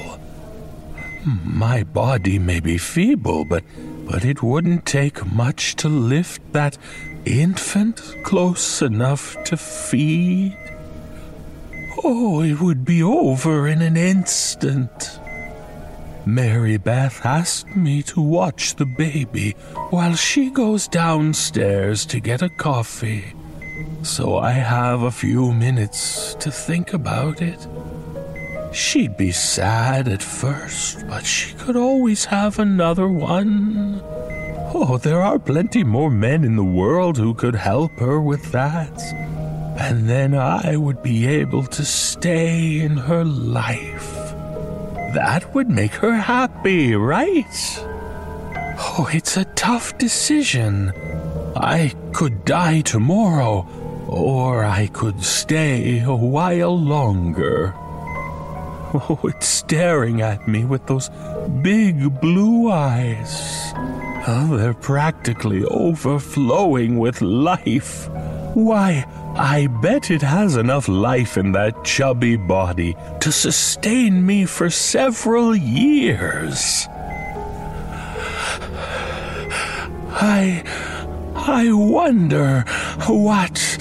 [1.44, 3.64] My body may be feeble, but
[4.08, 6.78] but it wouldn't take much to lift that
[7.26, 10.56] infant close enough to feed?
[12.02, 15.20] Oh, it would be over in an instant.
[16.26, 19.52] Mary Beth asked me to watch the baby
[19.90, 23.32] while she goes downstairs to get a coffee.
[24.02, 27.66] So I have a few minutes to think about it.
[28.72, 34.02] She'd be sad at first, but she could always have another one.
[34.74, 39.00] Oh, there are plenty more men in the world who could help her with that.
[39.78, 44.17] And then I would be able to stay in her life.
[45.14, 47.78] That would make her happy, right?
[48.80, 50.92] Oh, it's a tough decision.
[51.56, 53.66] I could die tomorrow,
[54.06, 57.74] or I could stay a while longer.
[58.94, 61.10] Oh, it's staring at me with those
[61.62, 63.72] big blue eyes.
[64.26, 68.08] Oh, they're practically overflowing with life.
[68.54, 69.04] Why,
[69.38, 75.54] I bet it has enough life in that chubby body to sustain me for several
[75.54, 76.86] years.
[80.20, 80.64] I.
[81.50, 82.64] I wonder
[83.06, 83.78] what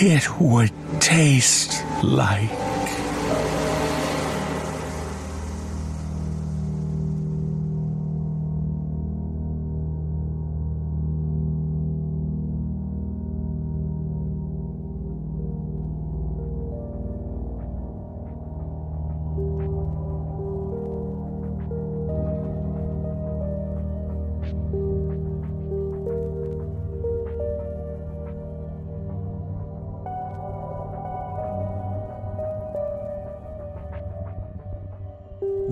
[0.00, 2.61] it would taste like.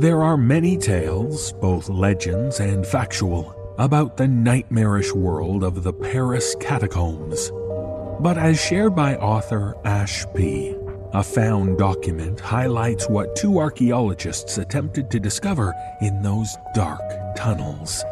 [0.00, 6.56] There are many tales, both legends and factual, about the nightmarish world of the Paris
[6.58, 7.52] catacombs.
[8.18, 10.74] But as shared by author Ash P.,
[11.12, 17.02] a found document highlights what two archaeologists attempted to discover in those dark
[17.36, 18.02] tunnels.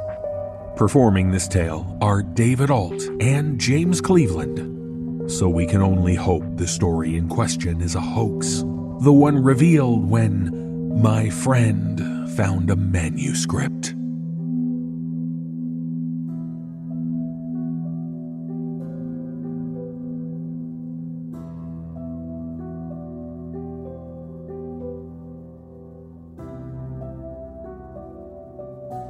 [0.77, 5.31] Performing this tale are David Ault and James Cleveland.
[5.33, 8.59] So we can only hope the story in question is a hoax,
[9.01, 10.58] the one revealed when
[10.99, 13.95] my friend found a manuscript.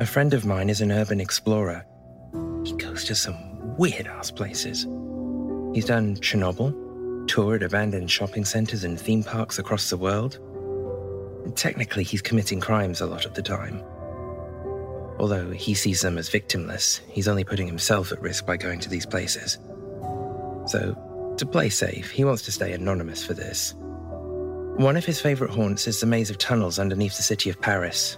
[0.01, 1.86] A friend of mine is an urban explorer.
[2.64, 4.86] He goes to some weird ass places.
[5.74, 10.39] He's done Chernobyl, toured abandoned shopping centers and theme parks across the world,
[11.55, 13.82] Technically, he's committing crimes a lot of the time.
[15.18, 18.89] Although he sees them as victimless, he's only putting himself at risk by going to
[18.89, 19.59] these places.
[20.66, 23.74] So, to play safe, he wants to stay anonymous for this.
[24.76, 28.16] One of his favorite haunts is the maze of tunnels underneath the city of Paris.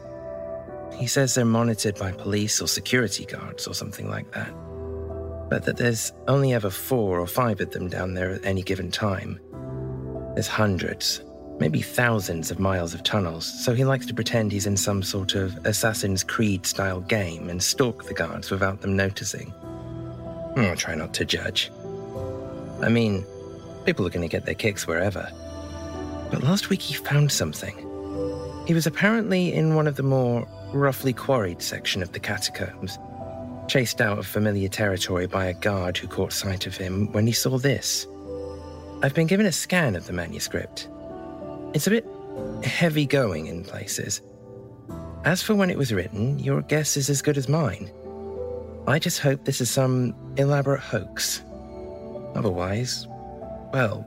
[0.94, 4.52] He says they're monitored by police or security guards or something like that.
[5.48, 8.90] But that there's only ever four or five of them down there at any given
[8.90, 9.40] time.
[10.34, 11.22] There's hundreds,
[11.60, 15.34] maybe thousands of miles of tunnels, so he likes to pretend he's in some sort
[15.34, 19.52] of Assassin's Creed style game and stalk the guards without them noticing.
[20.56, 21.70] I'll try not to judge.
[22.82, 23.24] I mean,
[23.84, 25.30] people are going to get their kicks wherever.
[26.30, 27.76] But last week he found something.
[28.66, 32.98] He was apparently in one of the more roughly quarried section of the catacombs,
[33.68, 37.32] chased out of familiar territory by a guard who caught sight of him when he
[37.32, 38.06] saw this.
[39.02, 40.88] I've been given a scan of the manuscript.
[41.72, 42.06] It's a bit
[42.64, 44.20] heavy going in places.
[45.24, 47.90] As for when it was written, your guess is as good as mine.
[48.88, 51.42] I just hope this is some elaborate hoax.
[52.34, 53.06] Otherwise,
[53.72, 54.04] well,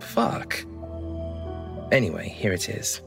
[0.00, 0.58] fuck.
[1.92, 3.00] Anyway, here it is.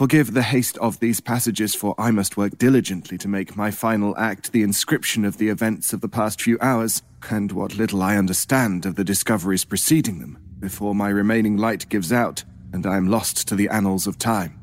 [0.00, 4.16] Forgive the haste of these passages, for I must work diligently to make my final
[4.16, 8.16] act the inscription of the events of the past few hours, and what little I
[8.16, 12.42] understand of the discoveries preceding them, before my remaining light gives out,
[12.72, 14.58] and I am lost to the annals of time.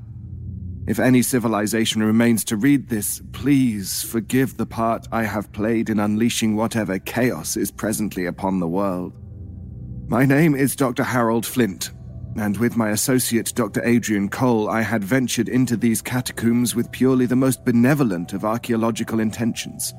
[0.87, 5.99] If any civilization remains to read this, please forgive the part I have played in
[5.99, 9.13] unleashing whatever chaos is presently upon the world.
[10.07, 11.03] My name is Dr.
[11.03, 11.91] Harold Flint,
[12.37, 13.83] and with my associate Dr.
[13.83, 19.19] Adrian Cole, I had ventured into these catacombs with purely the most benevolent of archaeological
[19.19, 19.93] intentions.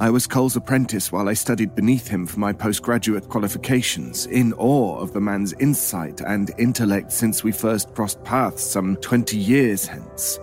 [0.00, 4.98] I was Cole's apprentice while I studied beneath him for my postgraduate qualifications, in awe
[4.98, 10.40] of the man's insight and intellect since we first crossed paths some 20 years hence.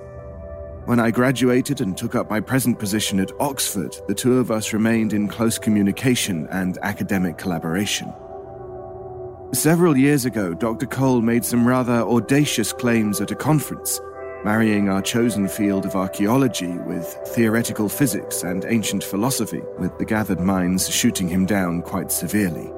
[0.85, 4.71] When I graduated and took up my present position at Oxford, the two of us
[4.71, 8.13] remained in close communication and academic collaboration.
[9.53, 10.85] Several years ago, Dr.
[10.85, 13.99] Cole made some rather audacious claims at a conference
[14.45, 20.39] marrying our chosen field of archaeology with theoretical physics and ancient philosophy, with the gathered
[20.39, 22.71] minds shooting him down quite severely.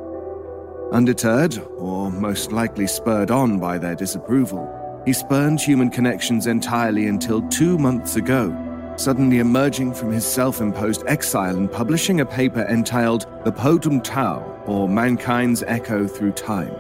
[0.92, 4.68] Undeterred, or most likely spurred on by their disapproval,
[5.06, 8.56] he spurned human connections entirely until two months ago,
[8.98, 14.51] suddenly emerging from his self imposed exile and publishing a paper entitled The Potum Tau,
[14.66, 16.74] or Mankind's Echo Through Time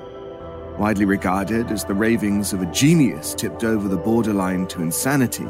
[0.81, 5.47] widely regarded as the ravings of a genius tipped over the borderline to insanity,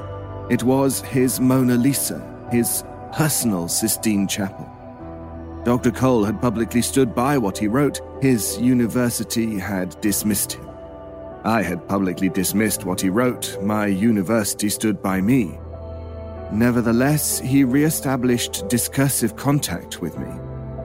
[0.49, 2.19] it was his Mona Lisa,
[2.51, 4.69] his personal Sistine Chapel.
[5.63, 5.91] Dr.
[5.91, 10.67] Cole had publicly stood by what he wrote, his university had dismissed him.
[11.45, 15.57] I had publicly dismissed what he wrote, my university stood by me.
[16.51, 20.27] Nevertheless, he re established discursive contact with me,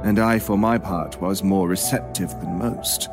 [0.06, 3.08] and I, for my part, was more receptive than most.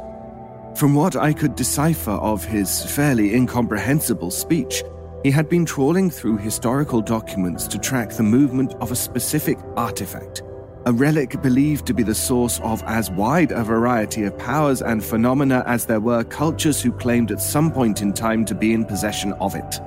[0.76, 4.84] From what I could decipher of his fairly incomprehensible speech,
[5.24, 10.42] he had been trawling through historical documents to track the movement of a specific artifact,
[10.86, 15.04] a relic believed to be the source of as wide a variety of powers and
[15.04, 18.84] phenomena as there were cultures who claimed at some point in time to be in
[18.84, 19.80] possession of it.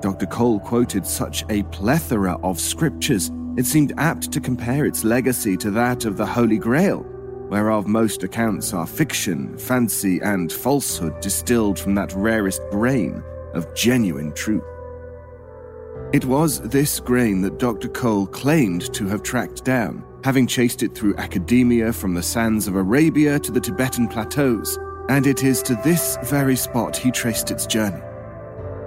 [0.00, 0.26] Dr.
[0.26, 5.70] Cole quoted such a plethora of scriptures, it seemed apt to compare its legacy to
[5.72, 7.04] that of the Holy Grail
[7.48, 13.22] whereof most accounts are fiction, fancy, and falsehood distilled from that rarest grain
[13.54, 14.62] of genuine truth.
[16.12, 17.88] It was this grain that Dr.
[17.88, 22.76] Cole claimed to have tracked down, having chased it through academia from the sands of
[22.76, 24.78] Arabia to the Tibetan plateaus,
[25.08, 28.02] and it is to this very spot he traced its journey.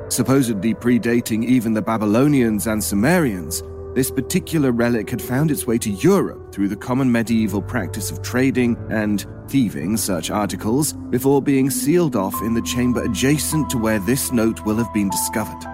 [0.10, 3.64] Supposedly predating even the Babylonians and Sumerians,
[3.94, 8.22] this particular relic had found its way to Europe through the common medieval practice of
[8.22, 14.00] trading and thieving such articles before being sealed off in the chamber adjacent to where
[14.00, 15.68] this note will have been discovered.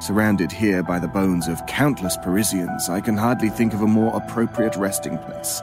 [0.00, 4.16] Surrounded here by the bones of countless Parisians, I can hardly think of a more
[4.16, 5.60] appropriate resting place.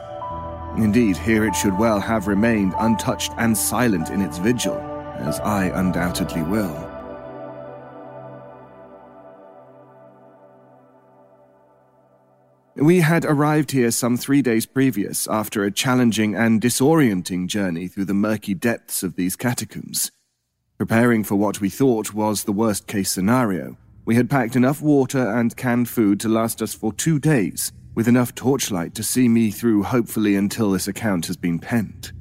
[0.78, 4.76] Indeed, here it should well have remained untouched and silent in its vigil,
[5.18, 6.95] as I undoubtedly will.
[12.78, 18.04] We had arrived here some three days previous after a challenging and disorienting journey through
[18.04, 20.10] the murky depths of these catacombs.
[20.76, 25.26] Preparing for what we thought was the worst case scenario, we had packed enough water
[25.26, 29.50] and canned food to last us for two days, with enough torchlight to see me
[29.50, 32.12] through hopefully until this account has been penned.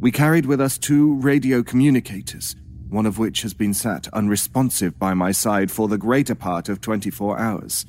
[0.00, 2.56] We carried with us two radio communicators,
[2.88, 6.80] one of which has been sat unresponsive by my side for the greater part of
[6.80, 7.84] 24 hours.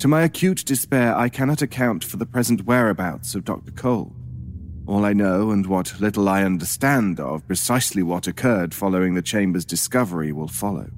[0.00, 3.70] To my acute despair, I cannot account for the present whereabouts of Dr.
[3.72, 4.16] Cole.
[4.86, 9.66] All I know and what little I understand of precisely what occurred following the chamber's
[9.66, 10.88] discovery will follow.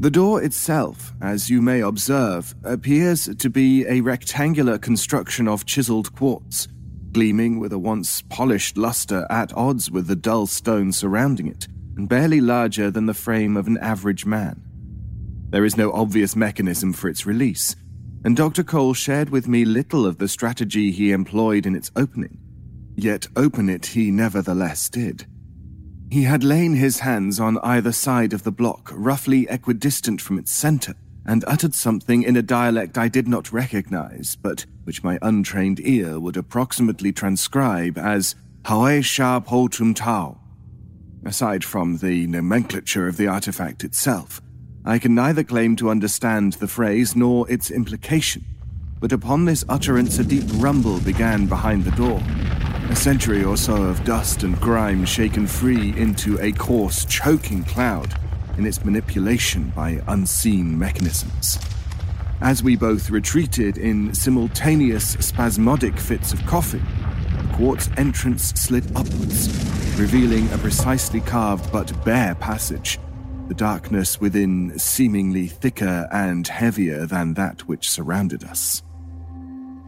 [0.00, 6.12] The door itself, as you may observe, appears to be a rectangular construction of chiseled
[6.16, 6.66] quartz,
[7.12, 12.08] gleaming with a once polished luster at odds with the dull stone surrounding it, and
[12.08, 14.67] barely larger than the frame of an average man.
[15.50, 17.74] There is no obvious mechanism for its release,
[18.24, 18.62] and Dr.
[18.62, 22.38] Cole shared with me little of the strategy he employed in its opening.
[22.96, 25.26] Yet open it he nevertheless did.
[26.10, 30.50] He had lain his hands on either side of the block, roughly equidistant from its
[30.50, 30.94] center,
[31.24, 36.18] and uttered something in a dialect I did not recognize, but which my untrained ear
[36.18, 38.34] would approximately transcribe as
[38.64, 40.40] Hawe Sha Potum Tao.
[41.24, 44.40] Aside from the nomenclature of the artifact itself,
[44.88, 48.42] I can neither claim to understand the phrase nor its implication,
[49.00, 52.22] but upon this utterance a deep rumble began behind the door.
[52.88, 58.18] A century or so of dust and grime shaken free into a coarse, choking cloud
[58.56, 61.58] in its manipulation by unseen mechanisms.
[62.40, 66.86] As we both retreated in simultaneous spasmodic fits of coughing,
[67.36, 69.48] the quartz entrance slid upwards,
[69.98, 72.98] revealing a precisely carved but bare passage
[73.48, 78.82] the darkness within seemingly thicker and heavier than that which surrounded us.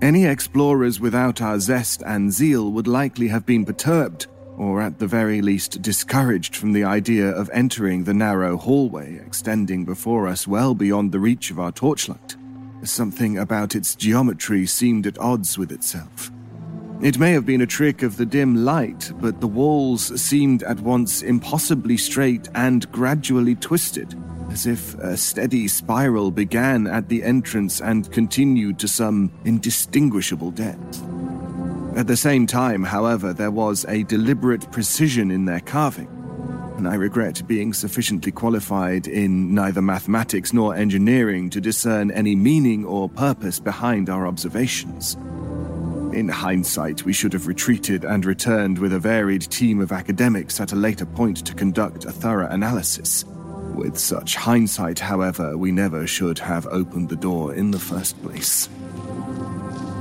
[0.02, 5.06] Any explorers without our zest and zeal would likely have been perturbed, or at the
[5.06, 10.74] very least discouraged from the idea of entering the narrow hallway extending before us well
[10.74, 12.36] beyond the reach of our torchlight.
[12.82, 16.30] Something about its geometry seemed at odds with itself.
[17.02, 20.80] It may have been a trick of the dim light, but the walls seemed at
[20.80, 24.14] once impossibly straight and gradually twisted,
[24.50, 31.02] as if a steady spiral began at the entrance and continued to some indistinguishable depth.
[31.96, 36.08] At the same time, however, there was a deliberate precision in their carving,
[36.76, 42.84] and I regret being sufficiently qualified in neither mathematics nor engineering to discern any meaning
[42.84, 45.16] or purpose behind our observations.
[46.12, 50.72] In hindsight, we should have retreated and returned with a varied team of academics at
[50.72, 53.24] a later point to conduct a thorough analysis.
[53.74, 58.68] With such hindsight, however, we never should have opened the door in the first place.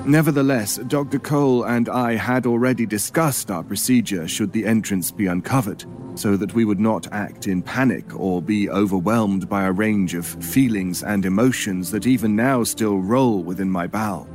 [0.06, 1.20] Nevertheless, Dr.
[1.20, 5.86] Cole and I had already discussed our procedure should the entrance be uncovered,
[6.16, 10.26] so that we would not act in panic or be overwhelmed by a range of
[10.26, 14.28] feelings and emotions that even now still roll within my bowel.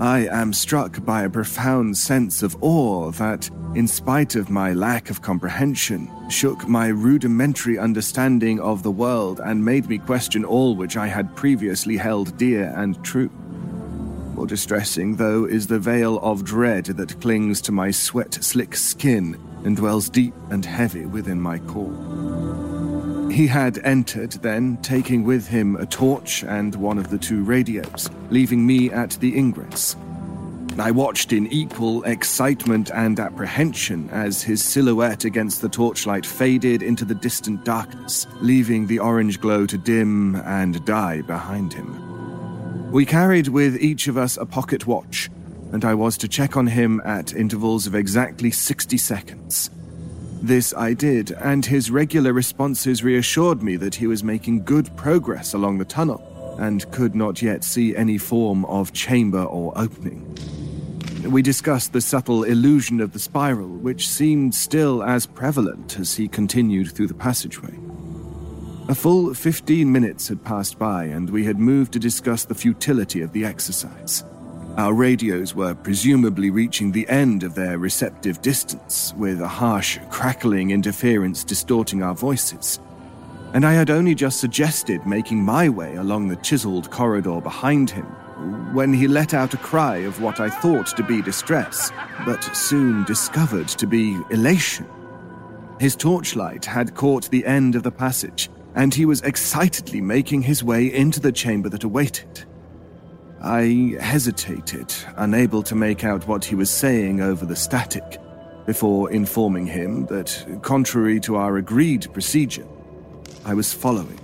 [0.00, 5.08] I am struck by a profound sense of awe that, in spite of my lack
[5.08, 10.96] of comprehension, shook my rudimentary understanding of the world and made me question all which
[10.96, 13.30] I had previously held dear and true.
[14.34, 19.40] More distressing, though, is the veil of dread that clings to my sweat slick skin
[19.64, 22.63] and dwells deep and heavy within my core.
[23.34, 28.08] He had entered, then, taking with him a torch and one of the two radios,
[28.30, 29.96] leaving me at the ingress.
[30.78, 37.04] I watched in equal excitement and apprehension as his silhouette against the torchlight faded into
[37.04, 42.92] the distant darkness, leaving the orange glow to dim and die behind him.
[42.92, 45.28] We carried with each of us a pocket watch,
[45.72, 49.70] and I was to check on him at intervals of exactly 60 seconds.
[50.44, 55.54] This I did, and his regular responses reassured me that he was making good progress
[55.54, 56.20] along the tunnel
[56.60, 60.36] and could not yet see any form of chamber or opening.
[61.24, 66.28] We discussed the subtle illusion of the spiral, which seemed still as prevalent as he
[66.28, 67.78] continued through the passageway.
[68.90, 73.22] A full 15 minutes had passed by, and we had moved to discuss the futility
[73.22, 74.24] of the exercise.
[74.76, 80.72] Our radios were presumably reaching the end of their receptive distance, with a harsh, crackling
[80.72, 82.80] interference distorting our voices.
[83.52, 88.06] And I had only just suggested making my way along the chiseled corridor behind him
[88.74, 91.92] when he let out a cry of what I thought to be distress,
[92.26, 94.86] but soon discovered to be elation.
[95.78, 100.64] His torchlight had caught the end of the passage, and he was excitedly making his
[100.64, 102.44] way into the chamber that awaited.
[103.40, 108.18] I hesitated, unable to make out what he was saying over the static,
[108.66, 112.66] before informing him that, contrary to our agreed procedure,
[113.44, 114.18] I was following.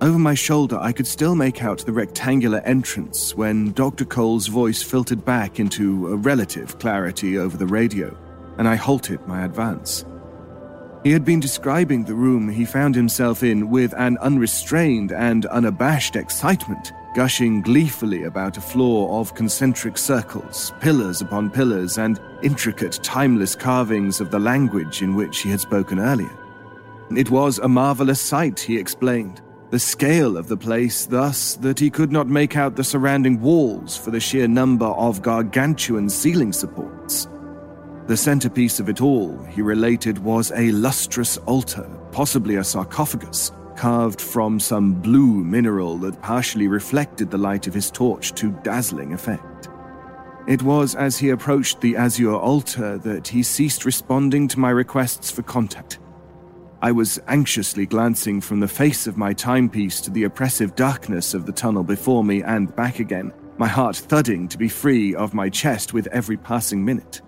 [0.00, 4.04] Over my shoulder, I could still make out the rectangular entrance when Dr.
[4.04, 8.16] Cole's voice filtered back into a relative clarity over the radio,
[8.58, 10.04] and I halted my advance.
[11.04, 16.16] He had been describing the room he found himself in with an unrestrained and unabashed
[16.16, 23.56] excitement, gushing gleefully about a floor of concentric circles, pillars upon pillars, and intricate, timeless
[23.56, 26.30] carvings of the language in which he had spoken earlier.
[27.16, 29.42] It was a marvelous sight, he explained.
[29.70, 33.96] The scale of the place, thus, that he could not make out the surrounding walls
[33.96, 37.26] for the sheer number of gargantuan ceiling supports.
[38.06, 44.20] The centerpiece of it all, he related, was a lustrous altar, possibly a sarcophagus, carved
[44.20, 49.68] from some blue mineral that partially reflected the light of his torch to dazzling effect.
[50.48, 55.30] It was as he approached the azure altar that he ceased responding to my requests
[55.30, 56.00] for contact.
[56.82, 61.46] I was anxiously glancing from the face of my timepiece to the oppressive darkness of
[61.46, 65.48] the tunnel before me and back again, my heart thudding to be free of my
[65.48, 67.22] chest with every passing minute.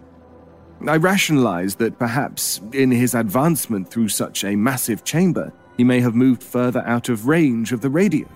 [0.85, 6.15] I rationalized that perhaps, in his advancement through such a massive chamber, he may have
[6.15, 8.29] moved further out of range of the radio.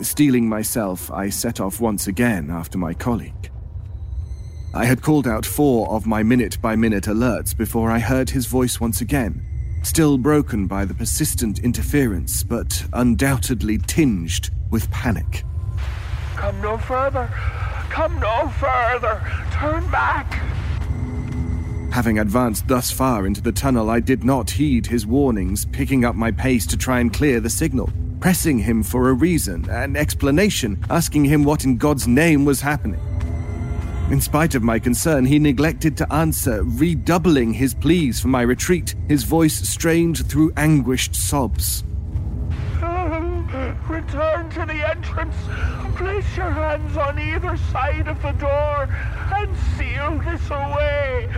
[0.00, 3.50] Steeling myself, I set off once again after my colleague.
[4.72, 8.46] I had called out four of my minute by minute alerts before I heard his
[8.46, 9.42] voice once again,
[9.82, 15.44] still broken by the persistent interference, but undoubtedly tinged with panic.
[16.36, 17.28] Come no further!
[17.90, 19.20] Come no further!
[19.52, 20.40] Turn back!
[21.94, 26.16] Having advanced thus far into the tunnel, I did not heed his warnings, picking up
[26.16, 27.88] my pace to try and clear the signal,
[28.18, 32.98] pressing him for a reason, an explanation, asking him what in God's name was happening.
[34.10, 38.96] In spite of my concern, he neglected to answer, redoubling his pleas for my retreat,
[39.06, 41.84] his voice strained through anguished sobs.
[44.14, 45.34] Return to the entrance.
[45.96, 48.88] Place your hands on either side of the door
[49.34, 51.28] and seal this away.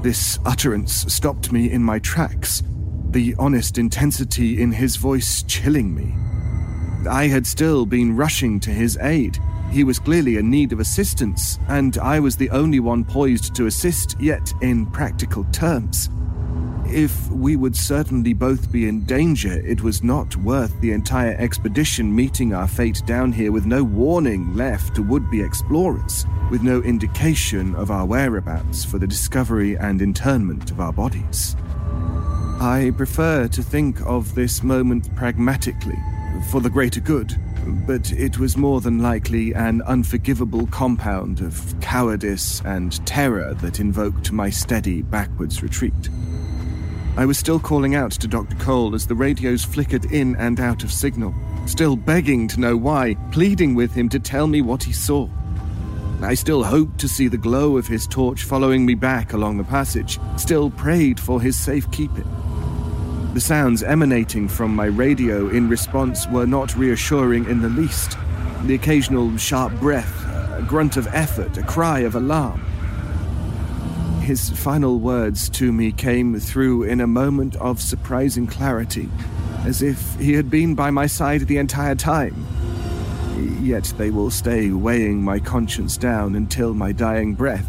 [0.00, 2.62] This utterance stopped me in my tracks,
[3.10, 6.14] the honest intensity in his voice chilling me.
[7.10, 9.40] I had still been rushing to his aid.
[9.72, 13.66] He was clearly in need of assistance, and I was the only one poised to
[13.66, 16.10] assist, yet in practical terms.
[16.92, 22.12] If we would certainly both be in danger, it was not worth the entire expedition
[22.12, 26.82] meeting our fate down here with no warning left to would be explorers, with no
[26.82, 31.54] indication of our whereabouts for the discovery and internment of our bodies.
[32.60, 35.98] I prefer to think of this moment pragmatically,
[36.50, 37.36] for the greater good,
[37.86, 44.32] but it was more than likely an unforgivable compound of cowardice and terror that invoked
[44.32, 46.10] my steady backwards retreat.
[47.16, 48.56] I was still calling out to Dr.
[48.56, 51.34] Cole as the radios flickered in and out of signal,
[51.66, 55.28] still begging to know why, pleading with him to tell me what he saw.
[56.22, 59.64] I still hoped to see the glow of his torch following me back along the
[59.64, 62.28] passage, still prayed for his safekeeping.
[63.34, 68.16] The sounds emanating from my radio in response were not reassuring in the least.
[68.64, 72.62] The occasional sharp breath, a grunt of effort, a cry of alarm.
[74.30, 79.08] His final words to me came through in a moment of surprising clarity,
[79.64, 82.46] as if he had been by my side the entire time.
[83.60, 87.66] Yet they will stay weighing my conscience down until my dying breath,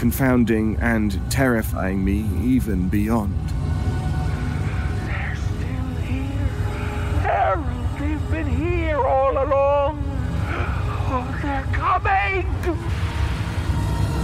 [0.00, 3.38] confounding and terrifying me even beyond.
[5.06, 6.48] They're still here.
[7.22, 10.02] Harold, they've been here all along.
[11.14, 13.01] Oh, they're coming!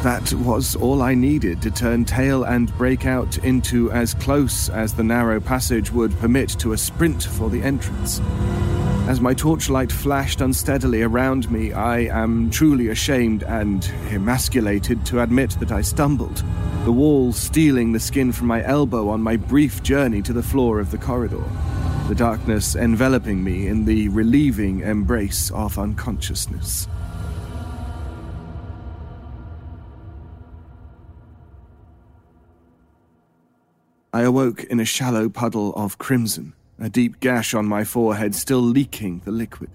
[0.03, 4.95] That was all I needed to turn tail and break out into as close as
[4.95, 8.21] the narrow passage would permit to a sprint for the entrance.
[9.09, 15.57] As my torchlight flashed unsteadily around me, I am truly ashamed and emasculated to admit
[15.59, 16.45] that I stumbled,
[16.85, 20.79] the wall stealing the skin from my elbow on my brief journey to the floor
[20.79, 21.43] of the corridor,
[22.07, 26.87] the darkness enveloping me in the relieving embrace of unconsciousness.
[34.19, 38.59] I awoke in a shallow puddle of crimson, a deep gash on my forehead still
[38.59, 39.71] leaking the liquid.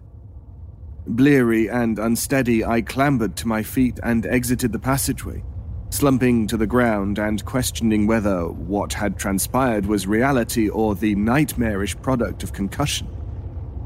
[1.08, 5.46] Bleary and unsteady, I clambered to my feet and exited the passageway,
[5.92, 11.96] slumping to the ground and questioning whether what had transpired was reality or the nightmarish
[12.02, 13.08] product of concussion.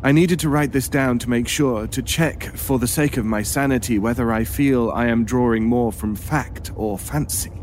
[0.01, 3.25] I needed to write this down to make sure, to check, for the sake of
[3.25, 7.56] my sanity, whether I feel I am drawing more from fact or fancy.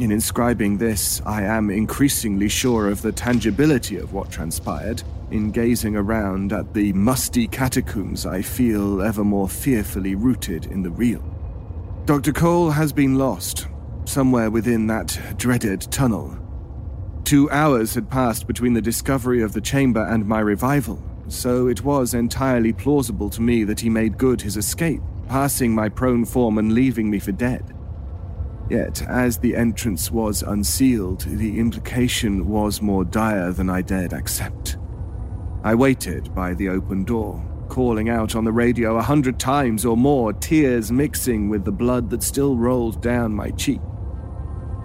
[0.00, 5.02] In inscribing this, I am increasingly sure of the tangibility of what transpired.
[5.30, 10.88] In gazing around at the musty catacombs, I feel ever more fearfully rooted in the
[10.88, 11.22] real.
[12.06, 12.32] Dr.
[12.32, 13.68] Cole has been lost,
[14.06, 16.34] somewhere within that dreaded tunnel.
[17.24, 20.98] Two hours had passed between the discovery of the chamber and my revival,
[21.28, 25.90] so it was entirely plausible to me that he made good his escape, passing my
[25.90, 27.74] prone form and leaving me for dead.
[28.70, 34.78] Yet, as the entrance was unsealed, the implication was more dire than I dared accept.
[35.64, 39.96] I waited by the open door, calling out on the radio a hundred times or
[39.96, 43.80] more, tears mixing with the blood that still rolled down my cheek.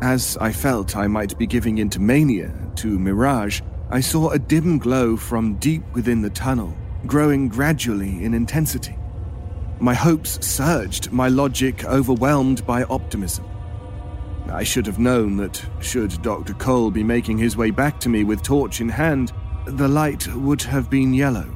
[0.02, 3.62] As I felt I might be giving into mania, to mirage,
[3.92, 6.76] I saw a dim glow from deep within the tunnel,
[7.06, 8.98] growing gradually in intensity.
[9.80, 13.46] My hopes surged, my logic overwhelmed by optimism.
[14.52, 16.54] I should have known that, should Dr.
[16.54, 19.32] Cole be making his way back to me with torch in hand,
[19.66, 21.56] the light would have been yellow.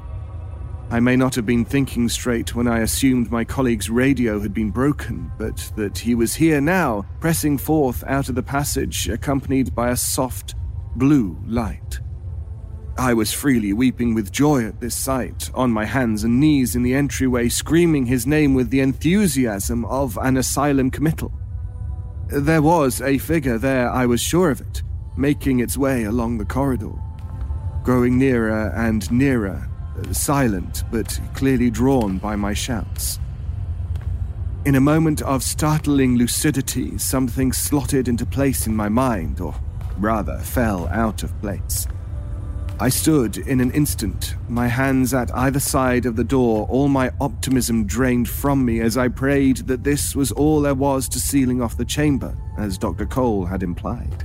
[0.91, 4.71] I may not have been thinking straight when I assumed my colleague's radio had been
[4.71, 9.91] broken, but that he was here now, pressing forth out of the passage, accompanied by
[9.91, 10.55] a soft,
[10.95, 11.99] blue light.
[12.97, 16.81] I was freely weeping with joy at this sight, on my hands and knees in
[16.81, 21.31] the entryway, screaming his name with the enthusiasm of an asylum committal.
[22.31, 24.83] There was a figure there, I was sure of it,
[25.17, 26.93] making its way along the corridor,
[27.81, 29.67] growing nearer and nearer,
[30.11, 33.19] silent but clearly drawn by my shouts.
[34.63, 39.55] In a moment of startling lucidity, something slotted into place in my mind, or
[39.97, 41.87] rather fell out of place.
[42.81, 47.11] I stood in an instant, my hands at either side of the door, all my
[47.19, 51.61] optimism drained from me as I prayed that this was all there was to sealing
[51.61, 53.05] off the chamber, as Dr.
[53.05, 54.23] Cole had implied.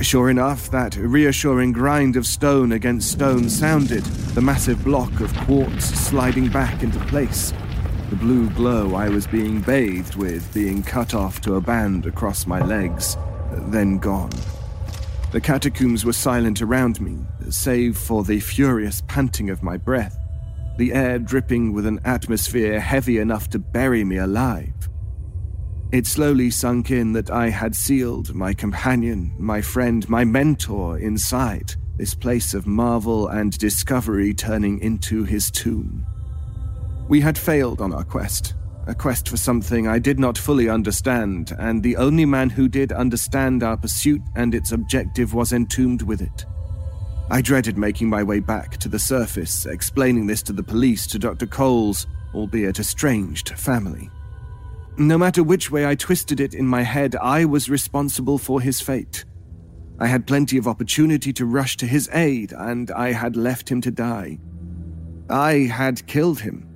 [0.00, 5.86] Sure enough, that reassuring grind of stone against stone sounded, the massive block of quartz
[5.86, 7.52] sliding back into place,
[8.10, 12.46] the blue glow I was being bathed with being cut off to a band across
[12.46, 13.16] my legs,
[13.72, 14.30] then gone.
[15.32, 17.16] The catacombs were silent around me,
[17.52, 20.16] save for the furious panting of my breath,
[20.78, 24.74] the air dripping with an atmosphere heavy enough to bury me alive.
[25.92, 31.74] It slowly sunk in that I had sealed my companion, my friend, my mentor inside
[31.96, 36.06] this place of marvel and discovery turning into his tomb.
[37.08, 38.54] We had failed on our quest,
[38.86, 42.92] a quest for something I did not fully understand, and the only man who did
[42.92, 46.46] understand our pursuit and its objective was entombed with it.
[47.30, 51.18] I dreaded making my way back to the surface, explaining this to the police, to
[51.18, 51.46] Dr.
[51.46, 54.10] Cole's, albeit estranged, family.
[54.98, 58.80] No matter which way I twisted it in my head, I was responsible for his
[58.80, 59.24] fate.
[59.98, 63.80] I had plenty of opportunity to rush to his aid, and I had left him
[63.82, 64.38] to die.
[65.28, 66.70] I had killed him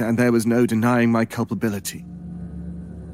[0.00, 2.04] and there was no denying my culpability.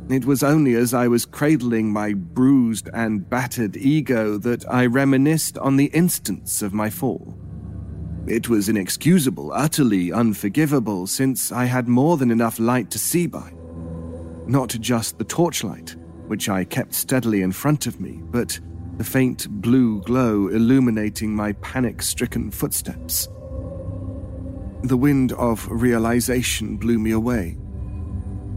[0.09, 5.59] It was only as I was cradling my bruised and battered ego that I reminisced
[5.59, 7.37] on the instance of my fall.
[8.29, 13.53] It was inexcusable, utterly unforgivable, since I had more than enough light to see by.
[14.47, 15.97] Not just the torchlight,
[16.29, 18.61] which I kept steadily in front of me, but
[18.99, 23.29] the faint blue glow illuminating my panic stricken footsteps.
[24.83, 27.59] The wind of realization blew me away.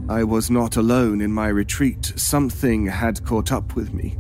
[0.10, 2.14] I was not alone in my retreat.
[2.16, 4.18] Something had caught up with me.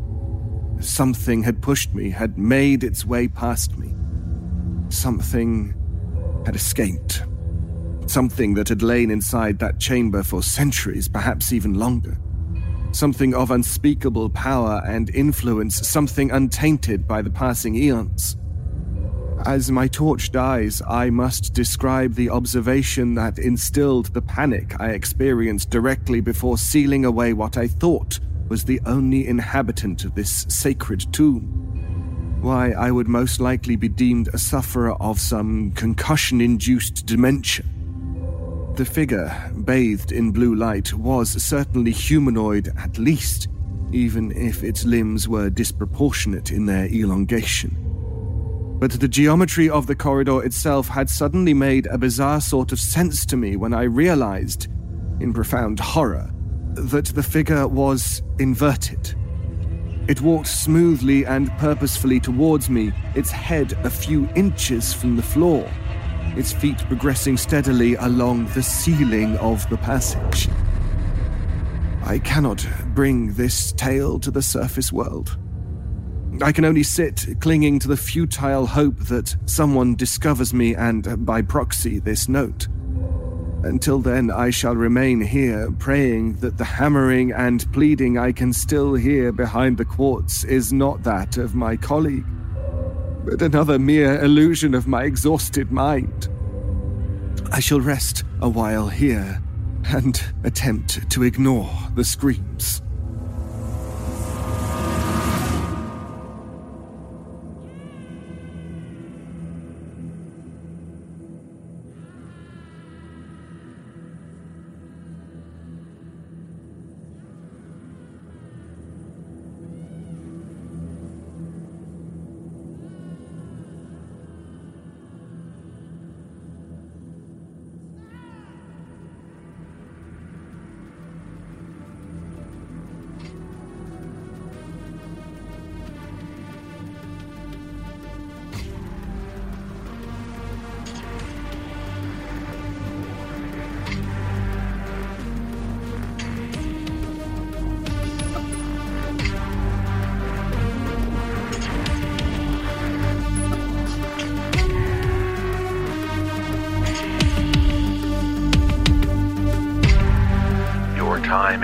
[0.79, 3.95] Something had pushed me, had made its way past me.
[4.89, 5.73] Something
[6.45, 7.23] had escaped.
[8.05, 12.19] Something that had lain inside that chamber for centuries, perhaps even longer.
[12.91, 18.37] Something of unspeakable power and influence, something untainted by the passing eons.
[19.45, 25.69] As my torch dies, I must describe the observation that instilled the panic I experienced
[25.69, 32.37] directly before sealing away what I thought was the only inhabitant of this sacred tomb.
[32.41, 37.65] Why, I would most likely be deemed a sufferer of some concussion induced dementia.
[38.75, 43.47] The figure, bathed in blue light, was certainly humanoid at least,
[43.93, 47.88] even if its limbs were disproportionate in their elongation
[48.79, 53.25] but the geometry of the corridor itself had suddenly made a bizarre sort of sense
[53.25, 54.67] to me when I realized,
[55.19, 56.31] in profound horror,
[56.75, 59.13] that the figure was inverted.
[60.07, 65.69] It walked smoothly and purposefully towards me, its head a few inches from the floor,
[66.37, 70.47] its feet progressing steadily along the ceiling of the passage.
[72.03, 72.65] I cannot
[72.95, 75.37] bring this tale to the surface world.
[76.41, 81.15] I can only sit clinging to the futile hope that someone discovers me and, uh,
[81.17, 82.67] by proxy, this note.
[83.63, 88.93] Until then, I shall remain here, praying that the hammering and pleading I can still
[88.93, 92.25] hear behind the quartz is not that of my colleague,
[93.25, 96.29] but another mere illusion of my exhausted mind.
[97.51, 99.41] I shall rest a while here
[99.87, 102.81] and attempt to ignore the screams.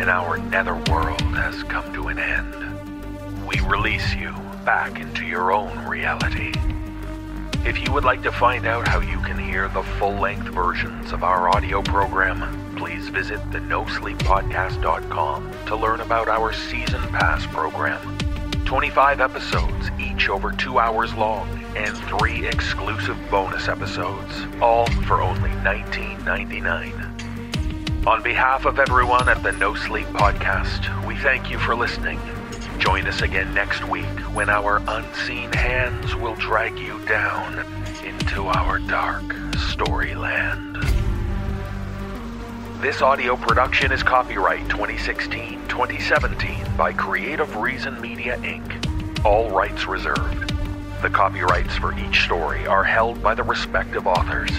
[0.06, 2.54] In our netherworld has come to an end.
[3.48, 6.54] We release you back into your own reality.
[7.66, 11.12] If you would like to find out how you can hear the full length versions
[11.12, 18.16] of our audio program, please visit the NoSleepPodcast.com to learn about our Season Pass program.
[18.66, 25.50] 25 episodes, each over two hours long, and three exclusive bonus episodes, all for only
[25.50, 27.05] $19.99.
[28.08, 32.20] On behalf of everyone at the No Sleep Podcast, we thank you for listening.
[32.78, 37.66] Join us again next week when our unseen hands will drag you down
[38.06, 39.24] into our dark
[39.54, 40.80] storyland.
[42.80, 50.54] This audio production is copyright 2016 2017 by Creative Reason Media Inc., all rights reserved.
[51.02, 54.52] The copyrights for each story are held by the respective authors.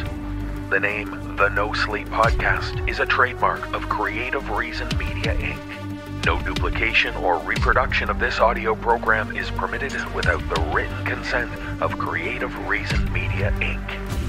[0.68, 6.24] The name The No Sleep Podcast is a trademark of Creative Reason Media Inc.
[6.24, 11.52] No duplication or reproduction of this audio program is permitted without the written consent
[11.82, 14.25] of Creative Reason Media Inc.